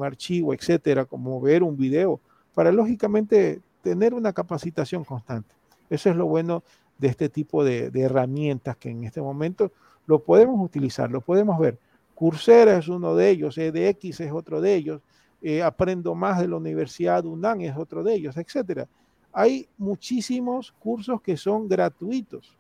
[0.04, 2.20] archivo, etcétera, como ver un video,
[2.54, 5.56] para lógicamente tener una capacitación constante.
[5.90, 6.64] Eso es lo bueno
[7.00, 9.72] de este tipo de herramientas que en este momento
[10.08, 11.78] lo podemos utilizar, lo podemos ver.
[12.14, 15.02] Coursera es uno de ellos, EDX es otro de ellos,
[15.42, 18.88] eh, Aprendo Más de la Universidad UNAM es otro de ellos, etc.
[19.34, 22.58] Hay muchísimos cursos que son gratuitos.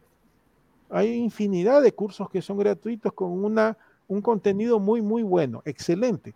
[0.89, 3.78] Hay infinidad de cursos que son gratuitos con una,
[4.08, 6.36] un contenido muy, muy bueno, excelente.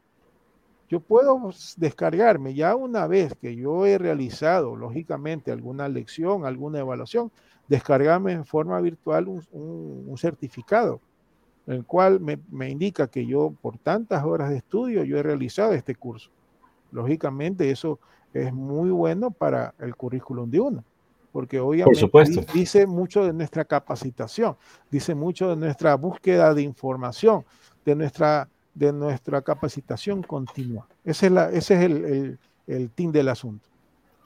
[0.89, 7.31] Yo puedo descargarme ya una vez que yo he realizado, lógicamente, alguna lección, alguna evaluación,
[7.67, 10.99] descargarme en forma virtual un, certificado,
[11.67, 15.93] el cual me, indica que yo por tantas horas de estudio yo he realizado este
[15.93, 16.31] curso.
[16.91, 17.99] Lógicamente eso
[18.33, 20.83] es muy bueno para el currículum de uno,
[21.31, 22.09] porque obviamente
[22.51, 24.57] dice mucho de nuestra capacitación,
[24.89, 27.45] dice mucho de nuestra búsqueda de información,
[27.85, 28.49] de nuestra,
[28.80, 30.88] de nuestra capacitación continua.
[31.03, 33.67] Ese es, la, ese es el, el, el del asunto.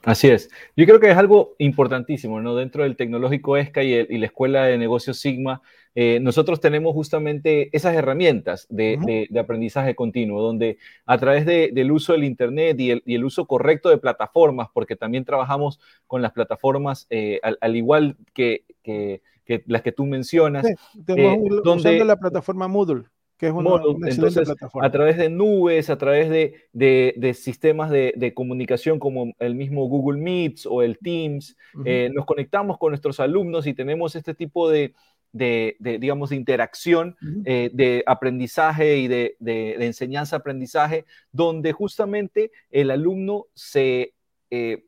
[0.04, 0.50] Así es.
[0.76, 2.54] Yo creo que es algo importantísimo, ¿no?
[2.54, 5.62] Dentro del tecnológico ESCA y, la Escuela de Negocios Sigma,
[5.94, 10.76] eh, nosotros tenemos justamente esas herramientas de, aprendizaje continuo, donde
[11.06, 15.80] a través del uso del Internet y el, uso correcto de plataformas, porque también trabajamos
[16.06, 18.64] con las plataformas, eh, al, igual que,
[19.66, 20.66] las que tú mencionas.
[20.66, 20.74] Sí,
[21.16, 23.04] eh, donde, la plataforma Moodle
[23.36, 24.48] que es una, Entonces,
[24.80, 30.66] a través de nubes, a través de, sistemas de, comunicación como el mismo Google Meets
[30.66, 34.94] o el Teams, eh, nos conectamos con nuestros alumnos y tenemos este tipo de,
[35.32, 39.36] digamos, de interacción, eh, de aprendizaje y de,
[39.80, 44.14] enseñanza-aprendizaje, donde justamente el alumno se
[44.50, 44.84] eh,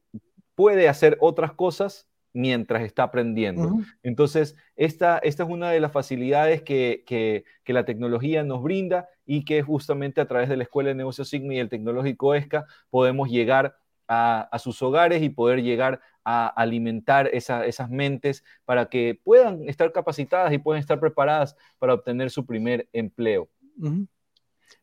[0.54, 2.06] puede hacer otras cosas
[2.36, 3.78] mientras está aprendiendo.
[4.02, 9.62] Entonces, esta, esta es una de las facilidades que, la tecnología nos brinda y que
[9.62, 13.78] justamente a través de la Escuela de Negocios Sigma y el Tecnológico ESCA podemos llegar
[14.06, 20.52] a, sus hogares y poder llegar a alimentar esas mentes para que puedan estar capacitadas
[20.52, 23.48] y puedan estar preparadas para obtener su primer empleo.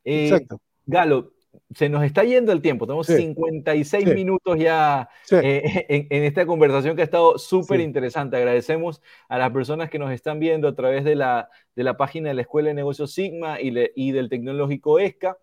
[0.03, 0.59] Eh, Exacto.
[0.87, 1.33] Galo,
[1.75, 7.01] se nos está yendo el tiempo, tenemos 56 minutos ya eh, en, esta conversación que
[7.01, 8.37] ha estado súper interesante.
[8.37, 12.29] Agradecemos a las personas que nos están viendo a través de la, de la página
[12.29, 15.37] de la Escuela de Negocios Sigma y, y del Tecnológico ESCA.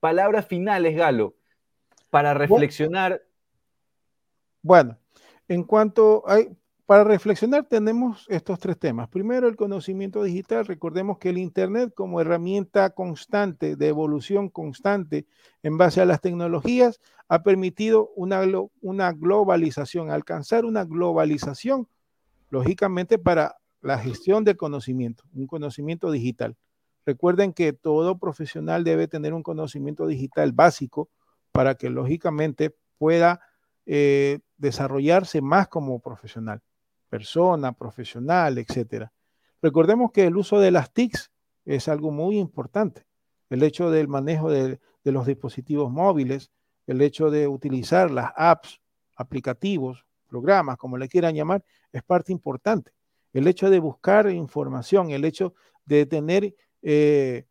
[0.00, 1.36] Palabras finales, Galo,
[2.10, 3.22] para reflexionar.
[4.62, 4.98] Bueno,
[5.48, 6.48] en cuanto hay,
[6.86, 9.08] para reflexionar tenemos estos tres temas.
[9.08, 10.66] Primero, el conocimiento digital.
[10.66, 15.26] Recordemos que el Internet como herramienta constante, de evolución constante
[15.64, 18.40] en base a las tecnologías, ha permitido una,
[18.80, 21.88] una globalización, alcanzar una globalización,
[22.50, 26.56] lógicamente, para la gestión del conocimiento, un conocimiento digital.
[27.04, 31.08] Recuerden que todo profesional debe tener un conocimiento digital básico
[31.50, 33.40] para que, lógicamente, pueda
[33.86, 36.62] eh, desarrollarse más como profesional
[37.08, 39.12] persona, profesional, etcétera.
[39.62, 41.30] Recordemos que el uso de las TICs
[41.64, 43.04] es algo muy importante.
[43.50, 46.50] El hecho del manejo de, los dispositivos móviles,
[46.86, 48.80] el hecho de utilizar las apps,
[49.14, 52.90] aplicativos, programas, como le quieran llamar, es parte importante.
[53.32, 55.54] El hecho de buscar información, el hecho
[55.84, 57.46] de tener eh,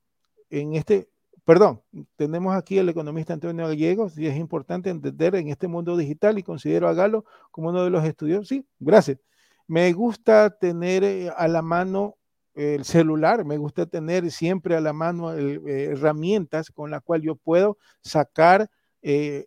[0.49, 1.07] en este,
[1.45, 1.81] perdón,
[2.15, 6.43] tenemos aquí el economista Antonio Gallegos y es importante entender en este mundo digital y
[6.43, 8.47] considero a Galo como uno de los estudios.
[8.47, 9.19] Sí, gracias.
[9.67, 12.17] Me gusta tener eh, a la mano
[12.53, 15.59] el celular, me gusta tener siempre a la mano eh,
[15.91, 18.69] herramientas con las cuales yo puedo sacar
[19.01, 19.45] eh,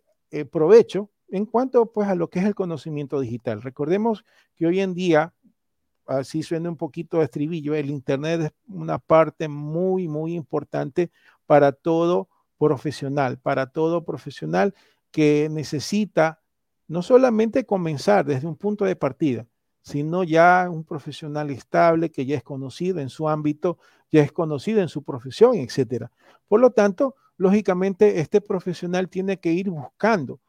[0.51, 3.61] provecho en cuanto pues a lo que es el conocimiento digital.
[3.63, 5.33] Recordemos que hoy en día,
[6.05, 11.09] así suena un poquito de estribillo, el Internet es una parte muy, muy importante
[11.47, 12.27] para todo
[12.59, 14.75] profesional, para todo profesional
[15.11, 16.41] que necesita
[16.87, 19.47] no solamente comenzar desde un punto de partida,
[19.89, 23.79] sino ya un profesional estable que ya es conocido en su ámbito,
[24.11, 26.11] ya es conocido en su profesión, etcétera.
[26.47, 30.39] Por lo tanto, lógicamente, este profesional tiene que ir buscando,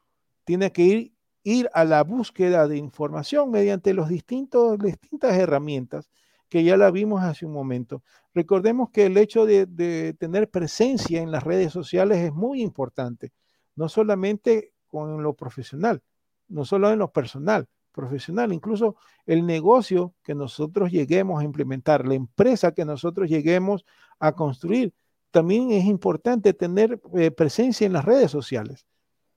[0.44, 1.12] tiene que ir,
[1.42, 6.10] ir a la búsqueda de información mediante los distintos, distintas herramientas
[6.50, 8.02] que ya la vimos hace un momento.
[8.34, 13.32] Recordemos que el hecho de, tener presencia en las redes sociales es muy importante,
[13.74, 16.02] no solamente con lo profesional,
[16.48, 22.14] no solo en lo personal, profesional, incluso el negocio que nosotros lleguemos a implementar, la
[22.14, 23.84] empresa que nosotros lleguemos
[24.18, 24.94] a construir.
[25.30, 28.86] También es importante tener eh, presencia en las redes sociales,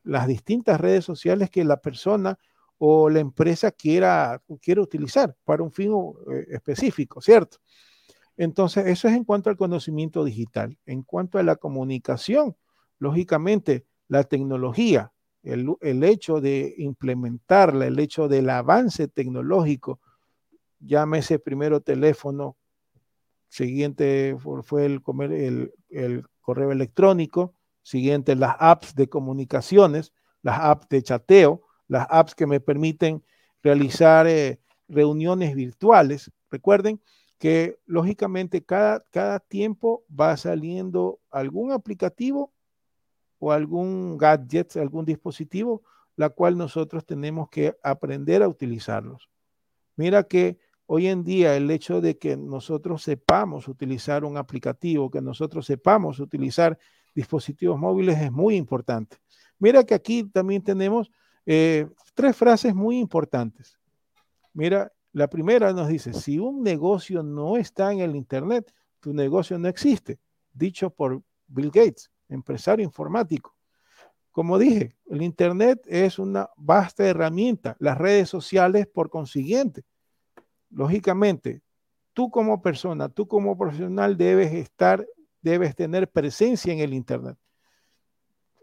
[0.03, 2.37] las distintas redes sociales que la persona
[2.77, 5.93] o la empresa quiera, quiera utilizar para un fin
[6.31, 7.57] eh, específico, ¿cierto?
[8.35, 10.77] Entonces, eso es en cuanto al conocimiento digital.
[10.85, 12.57] En cuanto a la comunicación,
[12.97, 15.12] lógicamente, la tecnología
[15.43, 19.99] el, hecho de implementarla, el hecho del avance tecnológico,
[20.79, 22.55] llámese primero teléfono,
[23.49, 25.01] siguiente fue el,
[26.41, 32.59] correo electrónico, siguiente las apps de comunicaciones, las apps de chateo, las apps que me
[32.59, 33.23] permiten
[33.61, 36.31] realizar eh, reuniones virtuales.
[36.49, 37.01] Recuerden
[37.37, 42.52] que lógicamente cada, cada tiempo va saliendo algún aplicativo
[43.43, 45.83] o algún gadget, algún dispositivo,
[46.15, 49.29] la cual nosotros tenemos que aprender a utilizarlos.
[49.97, 55.21] Mira que hoy en día el hecho de que nosotros sepamos utilizar un aplicativo, que
[55.21, 56.79] nosotros sepamos utilizar
[57.13, 59.17] dispositivos móviles es muy importante.
[59.59, 61.11] Mira que aquí también tenemos
[61.45, 63.77] eh, tres frases muy importantes.
[64.53, 69.59] Mira, la primera nos dice, si un negocio no está en el Internet, tu negocio
[69.59, 70.17] no existe,
[70.53, 73.55] dicho por Bill Gates empresario informático.
[74.31, 79.84] Como dije, el Internet es una vasta herramienta, las redes sociales por consiguiente.
[80.71, 81.61] Lógicamente,
[82.13, 85.05] tú como persona, tú como profesional debes estar,
[85.41, 87.38] debes tener presencia en el Internet.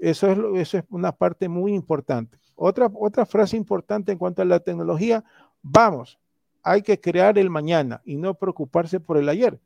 [0.01, 2.41] Eso es, eso es una parte muy importante.
[2.57, 5.23] Otra, otra frase importante en cuanto a la tecnología,
[5.63, 6.19] vamos,
[6.63, 9.61] hay que crear el mañana y no preocuparse por el ayer.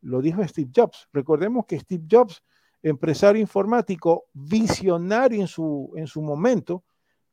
[0.00, 1.08] Lo dijo Steve Jobs.
[1.12, 2.42] Recordemos que Steve Jobs
[2.82, 6.84] empresario informático, visionario en su, en su momento,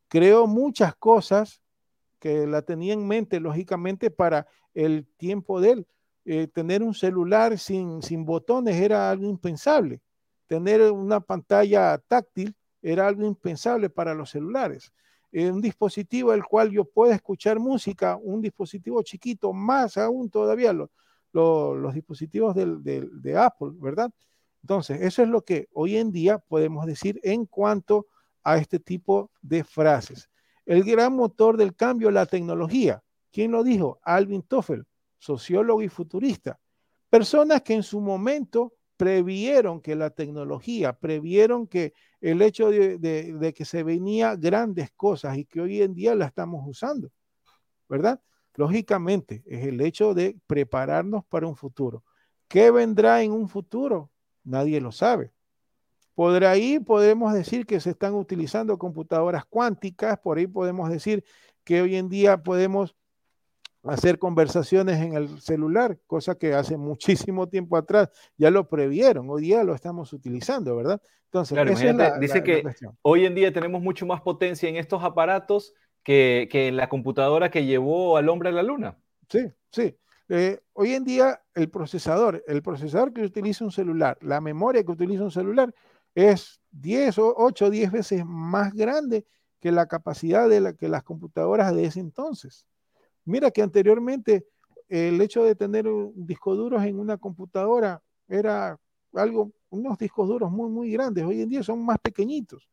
[0.08, 1.62] creó muchas cosas
[2.20, 5.88] que la tenía en mente, lógicamente, para el tiempo de él.
[6.26, 10.02] Eh, tener un celular sin, sin botones era algo impensable.
[10.48, 14.92] Tener una pantalla táctil era algo impensable para los celulares.
[15.32, 20.74] Eh, un dispositivo el cual yo pueda escuchar música, un dispositivo chiquito, más aún todavía
[20.74, 24.10] los dispositivos de Apple, ¿verdad?
[24.66, 28.08] Entonces, eso es lo que hoy en día podemos decir en cuanto
[28.44, 30.28] a este tipo de frases.
[30.66, 33.04] El gran motor del cambio, la tecnología.
[33.32, 34.00] ¿Quién lo dijo?
[34.02, 34.84] Alvin Toffel,
[35.20, 36.60] sociólogo y futurista.
[37.12, 43.66] Personas que en su momento previeron que la tecnología, previeron que el hecho de, que
[43.66, 47.12] se venía grandes cosas y que hoy en día la estamos usando,
[47.88, 48.20] ¿verdad?
[48.56, 52.04] Lógicamente, es el hecho de prepararnos para un futuro.
[52.48, 54.10] ¿Qué vendrá en un futuro?
[54.46, 55.32] Nadie lo sabe.
[56.14, 61.26] Por ahí podemos decir que se están utilizando computadoras cuánticas, por ahí podemos decir
[61.66, 62.96] que hoy en día podemos
[63.84, 66.78] hacer conversaciones en el celular, cosa que hace
[67.28, 71.02] muchísimo tiempo atrás ya lo previeron, hoy día lo estamos utilizando, ¿verdad?
[71.26, 71.58] Entonces,
[72.20, 72.64] dice que
[73.02, 77.52] hoy en día tenemos mucho más potencia en estos aparatos que, que en la computadora
[77.52, 78.98] que llevó al hombre a la luna.
[79.28, 79.98] Sí, sí.
[80.28, 84.92] Eh, hoy en día el procesador, el procesador que utiliza un celular, la memoria que
[84.92, 85.74] utiliza un celular
[86.16, 89.26] es 10 o 8 o 10 veces más grande
[89.60, 92.68] que la capacidad de la, que las computadoras de ese entonces.
[93.24, 94.48] Mira que anteriormente
[94.88, 98.80] el hecho de tener discos duros en una computadora era
[99.14, 101.24] algo, unos discos duros muy, muy grandes.
[101.24, 102.70] Hoy en día son más pequeñitos.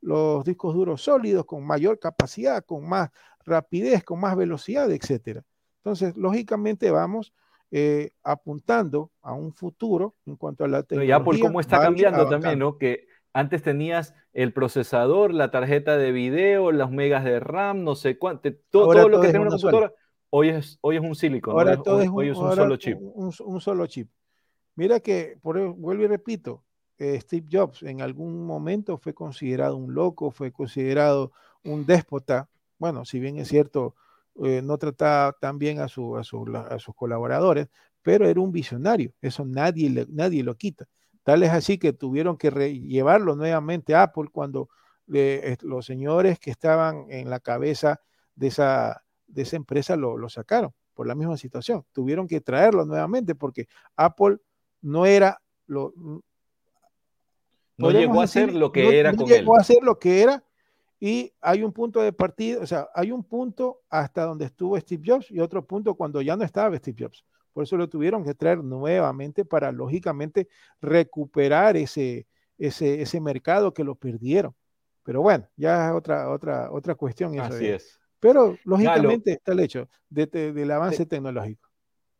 [0.00, 3.10] Los discos duros sólidos con mayor capacidad, con más
[3.44, 5.44] rapidez, con más velocidad, etcétera.
[5.86, 7.32] Entonces, lógicamente vamos
[7.70, 11.14] eh, apuntando a un futuro en cuanto a la tecnología.
[11.14, 12.76] Y Apple cómo está cambiando también, ¿no?
[12.76, 18.18] Que antes tenías el procesador, la tarjeta de video, los megas de RAM, no sé
[18.18, 19.92] cuánto, todo, lo que tiene una computadora,
[20.30, 22.98] hoy es, hoy es un silicon, ahora todo es, un, solo chip.
[23.00, 24.10] Un, solo chip.
[24.74, 26.64] Mira que, por, vuelvo y repito,
[26.98, 31.30] eh, Steve Jobs en algún momento fue considerado un loco, fue considerado
[31.62, 32.48] un déspota.
[32.76, 33.94] Bueno, si bien es cierto,
[34.44, 37.68] eh, no trataba tan bien a, a, sus colaboradores,
[38.02, 40.86] pero era un visionario, eso nadie, nadie lo quita.
[41.22, 44.68] Tal es así que tuvieron que llevarlo nuevamente a Apple cuando
[45.12, 48.00] eh, los señores que estaban en la cabeza
[48.34, 51.84] de esa, de esa empresa lo, lo, sacaron por la misma situación.
[51.92, 53.66] Tuvieron que traerlo nuevamente porque
[53.96, 54.38] Apple
[54.82, 55.92] no era lo...
[57.78, 60.42] No llegó a ser lo que era no llegó a ser lo que era
[61.06, 65.04] y hay un punto de partida, o sea, hay un punto hasta donde estuvo Steve
[65.06, 67.24] Jobs y otro punto cuando ya no estaba Steve Jobs.
[67.52, 70.48] Por eso lo tuvieron que traer nuevamente para, lógicamente,
[70.80, 72.26] recuperar ese,
[72.58, 74.52] ese, ese mercado que lo perdieron.
[75.04, 77.38] Pero bueno, ya es otra, otra, otra cuestión.
[77.38, 78.00] Así es.
[78.18, 81.68] Pero, lógicamente, está el hecho del avance tecnológico.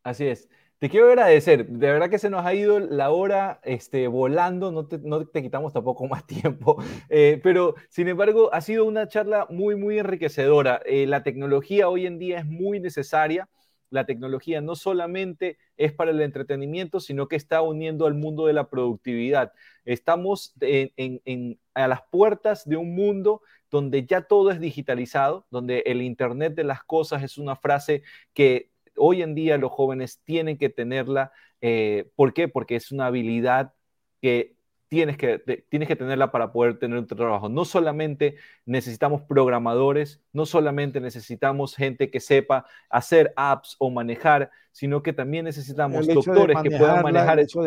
[0.05, 0.49] Así es.
[0.79, 4.87] Te quiero agradecer, de verdad que se nos ha ido la hora este, volando, no
[4.87, 6.77] te, no te quitamos tampoco más tiempo,
[7.09, 10.83] eh, pero sin embargo ha sido una charla muy, muy enriquecedora.
[10.85, 13.49] Eh, la tecnología hoy en día es muy necesaria,
[13.89, 18.53] la tecnología no solamente es para el entretenimiento, sino que está uniendo al mundo de
[18.53, 19.53] la productividad.
[19.87, 26.03] Estamos en, a las puertas de un mundo donde ya todo es digitalizado, donde el
[26.03, 28.03] Internet de las cosas es una frase
[28.35, 31.33] que hoy en día los jóvenes tienen que tenerla.
[31.61, 32.49] Eh, ¿Por qué?
[32.49, 33.73] Porque es una habilidad
[34.21, 34.57] que
[34.89, 35.39] tienes que,
[35.69, 37.49] tienes que tenerla para poder tener un trabajo.
[37.49, 45.03] No solamente necesitamos programadores, no solamente necesitamos gente que sepa hacer apps o manejar, sino
[45.03, 47.41] que también necesitamos doctores que puedan manejar.
[47.41, 47.63] eso.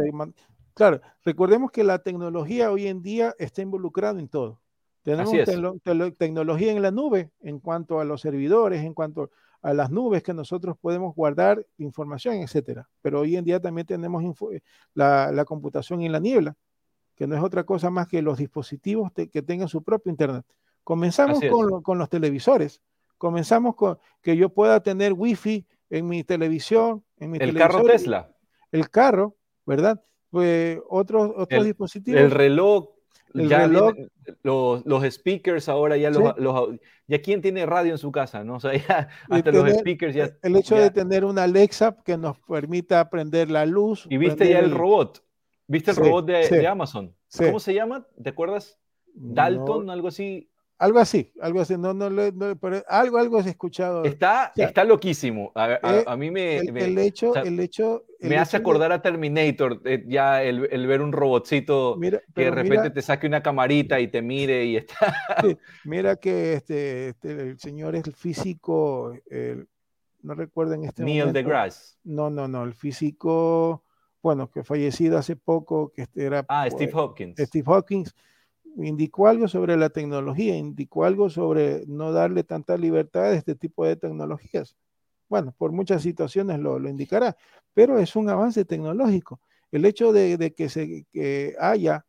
[0.73, 4.61] claro, recordemos que la tecnología hoy en día está involucrada en todo.
[5.03, 5.33] Tenemos
[6.17, 9.31] tecnología en la nube en cuanto a los servidores, en cuanto
[9.61, 12.89] a las nubes que nosotros podemos guardar información, etcétera.
[13.01, 14.23] Pero hoy en día también tenemos
[14.93, 16.55] la, computación en la niebla,
[17.15, 20.45] que no es otra cosa más que los dispositivos que tengan su propio Internet.
[20.89, 21.39] Comenzamos
[21.83, 22.81] con, los televisores,
[23.17, 28.35] comenzamos con que yo pueda tener wifi en mi televisión, en mi El carro Tesla.
[28.71, 29.35] El carro,
[29.67, 30.03] ¿verdad?
[30.31, 32.21] Pues otros, otros dispositivos.
[32.21, 32.89] El reloj
[33.33, 36.33] ya los, speakers ahora ya los,
[37.07, 38.55] ya quién tiene radio en su casa, ¿no?
[38.57, 40.31] O sea, ya hasta los speakers ya.
[40.41, 44.05] El hecho de tener una Alexa que nos permita prender la luz.
[44.09, 45.23] Y viste ya el, robot.
[45.67, 47.15] ¿Viste el robot de, Amazon?
[47.37, 48.07] ¿Cómo se llama?
[48.21, 48.79] ¿Te acuerdas?
[49.13, 50.48] Dalton, algo así.
[50.79, 54.05] Algo así, algo así, no, no, no pero algo, algo has escuchado.
[54.05, 55.51] Está, está loquísimo.
[55.53, 60.41] A, eh, mí me, el, hecho, el hecho, me hace acordar a Terminator, eh, ya
[60.41, 61.99] el, el, ver un robotcito
[62.33, 65.13] que de repente te saque una camarita y te mire y está.
[65.83, 69.13] mira que este, este, el señor es el físico,
[70.21, 71.97] no recuerdo en este Neil deGrasse.
[72.05, 73.83] No, no, no, el físico,
[74.21, 76.45] bueno, que fallecido hace poco, que este era.
[76.47, 77.37] Ah, Steve pues, Hopkins.
[77.37, 78.15] Steve Hopkins
[78.77, 83.85] indicó algo sobre la tecnología, indicó algo sobre no darle tanta libertad a este tipo
[83.85, 84.75] de tecnologías.
[85.27, 87.37] Bueno, por muchas situaciones lo, indicará,
[87.73, 89.39] pero es un avance tecnológico.
[89.71, 91.05] El hecho de, que, se,
[91.59, 92.05] haya,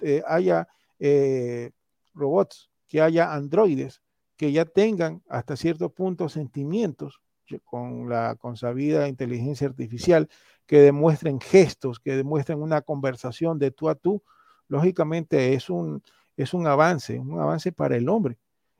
[0.00, 1.70] eh, haya eh,
[2.14, 4.02] robots, que haya androides,
[4.36, 7.20] que ya tengan hasta cierto punto sentimientos
[7.64, 10.28] con la consabida inteligencia artificial,
[10.66, 14.22] que demuestren gestos, que demuestren una conversación de tú a tú,
[14.70, 16.02] lógicamente es un,
[16.36, 18.38] es un avance, un avance para el hombre.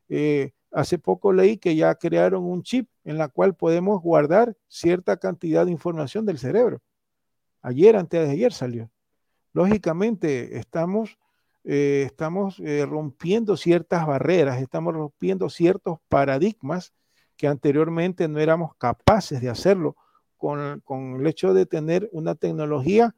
[0.09, 5.17] Eh, hace poco leí que ya crearon un chip en la cual podemos guardar cierta
[5.19, 6.81] cantidad de información del cerebro.
[7.61, 8.91] Ayer, antes de ayer salió.
[9.53, 11.19] Lógicamente estamos,
[11.65, 16.95] eh, estamos eh, rompiendo ciertas barreras, estamos rompiendo ciertos paradigmas
[17.37, 19.97] que anteriormente no éramos capaces de hacerlo
[20.37, 23.17] con, con el hecho de tener una tecnología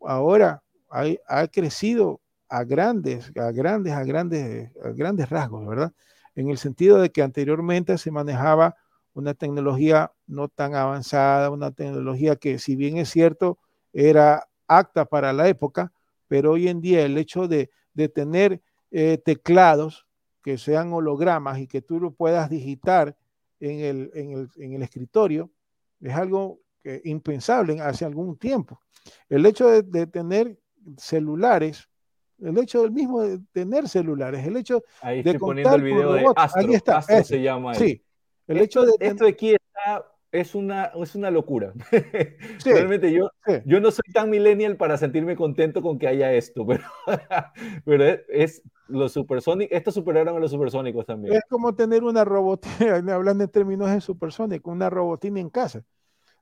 [0.00, 5.92] ahora ha, crecido a grandes, a grandes, a grandes, a grandes rasgos, ¿verdad?
[6.34, 8.76] En el sentido de que anteriormente se manejaba
[9.14, 13.58] una tecnología no tan avanzada, una tecnología que si bien es cierto
[13.92, 15.92] era apta para la época,
[16.28, 17.70] pero hoy en día el hecho de,
[18.14, 18.60] tener
[18.90, 20.06] eh, teclados
[20.42, 23.16] que sean hologramas y que tú lo puedas digitar
[23.58, 25.50] en el, en el, escritorio
[26.02, 26.60] es algo
[27.04, 28.80] impensable hace algún tiempo.
[29.30, 30.58] El hecho de tener
[30.98, 31.88] celulares,
[32.40, 36.12] el hecho del mismo de tener celulares, el hecho ahí de estoy poniendo el video
[36.12, 37.74] de Astro, ahí está, Astro se llama.
[37.74, 38.02] Sí,
[38.46, 41.72] el hecho de esto de aquí está es una, es una locura.
[42.64, 43.30] Realmente yo,
[43.64, 46.84] yo no soy tan millennial para sentirme contento con que haya esto, pero,
[47.84, 51.34] pero es, los supersónicos, estos superaron a los supersónicos también.
[51.34, 55.82] Es como tener una robotina, hablando en términos de supersónico, una robotina en casa.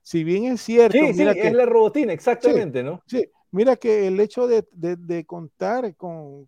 [0.01, 0.97] Si bien es cierto.
[0.97, 3.01] Sí, sí, es la robotina, exactamente, ¿no?
[3.07, 6.47] Sí, Mira que el hecho de, contar con,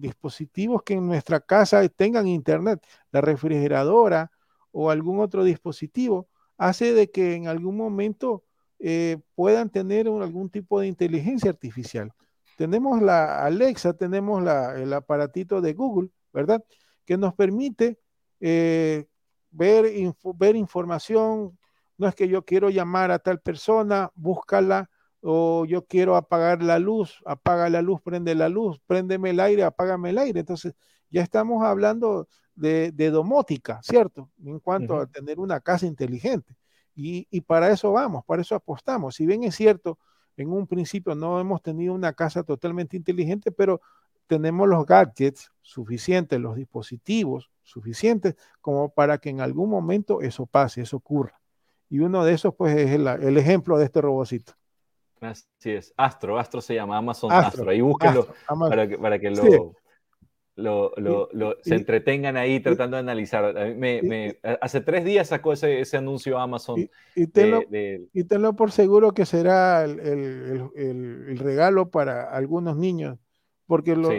[0.00, 4.30] dispositivos que en nuestra casa tengan internet, la refrigeradora
[4.72, 6.28] o algún otro dispositivo,
[6.58, 8.44] hace de que en algún momento
[8.78, 12.12] eh, puedan tener algún tipo de inteligencia artificial.
[12.56, 14.42] Tenemos la Alexa, tenemos
[14.76, 16.64] el aparatito de Google, ¿verdad?
[17.04, 17.98] Que nos permite
[18.40, 19.06] eh,
[19.50, 19.86] ver,
[20.34, 21.58] ver información.
[21.96, 24.90] No es que yo quiero llamar a tal persona, búscala
[25.22, 29.64] o yo quiero apagar la luz, apaga la luz, prende la luz, préndeme el aire,
[29.64, 30.40] apágame el aire.
[30.40, 30.74] Entonces,
[31.10, 34.30] ya estamos hablando de, domótica, ¿cierto?
[34.44, 36.56] En cuanto a tener una casa inteligente.
[36.94, 39.14] Y, y, para eso vamos, para eso apostamos.
[39.14, 39.98] Si bien es cierto,
[40.36, 43.80] en un principio no hemos tenido una casa totalmente inteligente, pero
[44.26, 50.82] tenemos los gadgets suficientes, los dispositivos suficientes como para que en algún momento eso pase,
[50.82, 51.40] eso ocurra.
[51.88, 54.52] Y uno de esos, pues, es el, el ejemplo de este robocito.
[55.20, 58.26] Así es, Astro, Astro se llama Amazon Astro, ahí búsquenlo
[58.58, 59.30] para que, para que
[60.60, 63.54] lo, lo, se entretengan ahí tratando de analizar.
[63.76, 66.88] Me, hace tres días sacó ese, ese anuncio Amazon.
[67.14, 67.62] Y, tenlo,
[68.12, 73.18] y, tenlo, por seguro que será el, el, el, regalo para algunos niños,
[73.66, 74.12] porque los,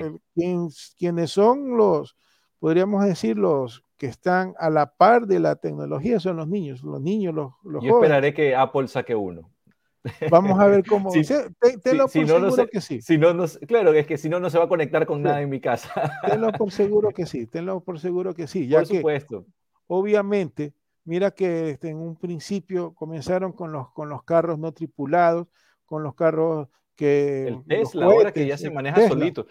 [0.98, 2.16] quienes son los,
[2.60, 7.02] podríamos decir, los que están a la par de la tecnología son los niños, los
[7.02, 9.51] niños, los, los Yo esperaré que Apple saque uno.
[10.30, 11.12] Vamos a ver cómo.
[11.84, 13.02] tenlo por seguro que sí.
[13.02, 13.34] Si no,
[13.68, 16.12] claro, es que si no, no se va a conectar con nada en mi casa.
[16.28, 17.48] Tenlo por seguro que sí.
[17.48, 18.68] Tenlo por seguro que sí.
[18.68, 19.46] Ya por supuesto.
[19.88, 20.74] obviamente,
[21.06, 25.48] mira que este, en un principio comenzaron con los, con los carros no tripulados,
[25.86, 27.48] con los carros que.
[27.48, 29.48] El Tesla, ahora que ya se maneja solito.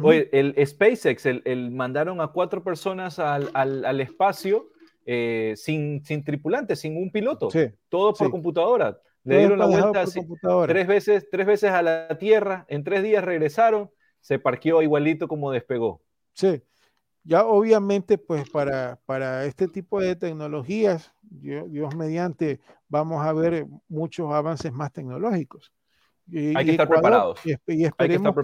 [0.00, 4.68] Oye, el SpaceX, el, mandaron a cuatro personas al, al, espacio
[5.04, 7.48] eh, sin, sin tripulantes, sin un piloto.
[7.88, 8.96] todo por computadora
[9.28, 10.04] le dieron la vuelta
[10.66, 13.90] tres veces, tres veces a la Tierra, en tres días regresaron,
[14.20, 16.00] se parqueó igualito como despegó.
[16.32, 16.62] Sí,
[17.24, 24.32] ya obviamente pues para, para este tipo de tecnologías, Dios mediante, vamos a ver muchos
[24.32, 25.72] avances más tecnológicos.
[26.32, 27.40] hay que estar preparados.
[27.44, 28.34] Y, esperemos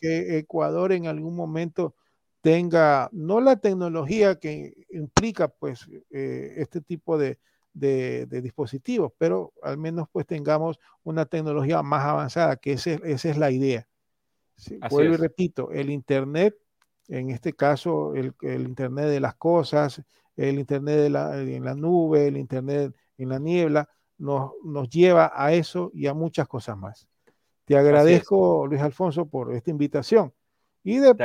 [0.00, 1.94] que, Ecuador en algún momento
[2.42, 7.38] tenga no la tecnología que implica pues eh, este tipo de,
[7.78, 13.86] dispositivos, pero al menos pues tengamos una tecnología más avanzada, que esa es la idea.
[14.90, 16.56] vuelvo y repito, el Internet,
[17.08, 20.02] en este caso el, Internet de las cosas,
[20.36, 23.88] el Internet de la, en la nube, el Internet en la niebla,
[24.18, 27.06] nos, nos lleva a eso y a muchas cosas más.
[27.66, 30.32] Te agradezco, Luis Alfonso, por esta invitación
[30.86, 31.16] y de,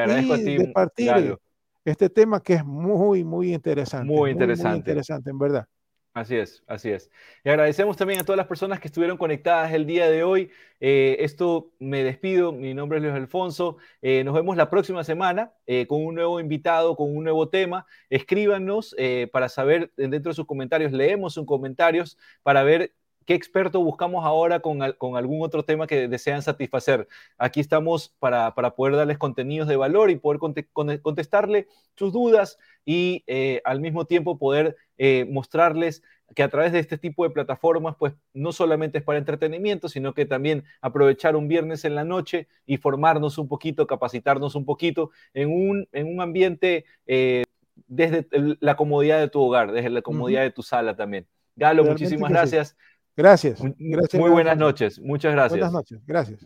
[0.73, 1.37] partir
[1.85, 4.11] este tema que es muy, muy interesante.
[4.11, 4.69] Muy interesante.
[4.69, 5.67] Muy, interesante, en verdad.
[6.13, 7.09] Así es, así es.
[7.45, 10.51] Y agradecemos también a todas las personas que estuvieron conectadas el día de hoy.
[10.81, 13.77] Eh, esto me despido, mi nombre es Luis Alfonso.
[14.01, 17.85] Eh, nos vemos la próxima semana eh, con un nuevo invitado, con un nuevo tema.
[18.09, 18.93] Escríbanos
[19.31, 22.93] para saber dentro de sus comentarios, leemos sus comentarios para ver
[23.25, 27.07] ¿Qué experto buscamos ahora con, algún otro tema que desean satisfacer?
[27.37, 30.39] Aquí estamos para, poder darles contenidos de valor y poder
[30.71, 36.01] contestarle sus dudas y eh, al mismo tiempo poder eh, mostrarles
[36.35, 40.13] que a través de este tipo de plataformas, pues no solamente es para entretenimiento, sino
[40.13, 45.11] que también aprovechar un viernes en la noche y formarnos un poquito, capacitarnos un poquito
[45.33, 47.43] en un, en un ambiente eh,
[47.87, 48.27] desde
[48.59, 51.27] la comodidad de tu hogar, desde la comodidad de tu sala también.
[51.55, 52.31] Galo, muchísimas
[53.15, 53.61] gracias.
[53.77, 54.19] Gracias.
[54.19, 54.99] Muy buenas noches.
[54.99, 55.51] Muchas gracias.
[55.59, 55.99] Buenas noches.
[56.05, 56.45] Gracias.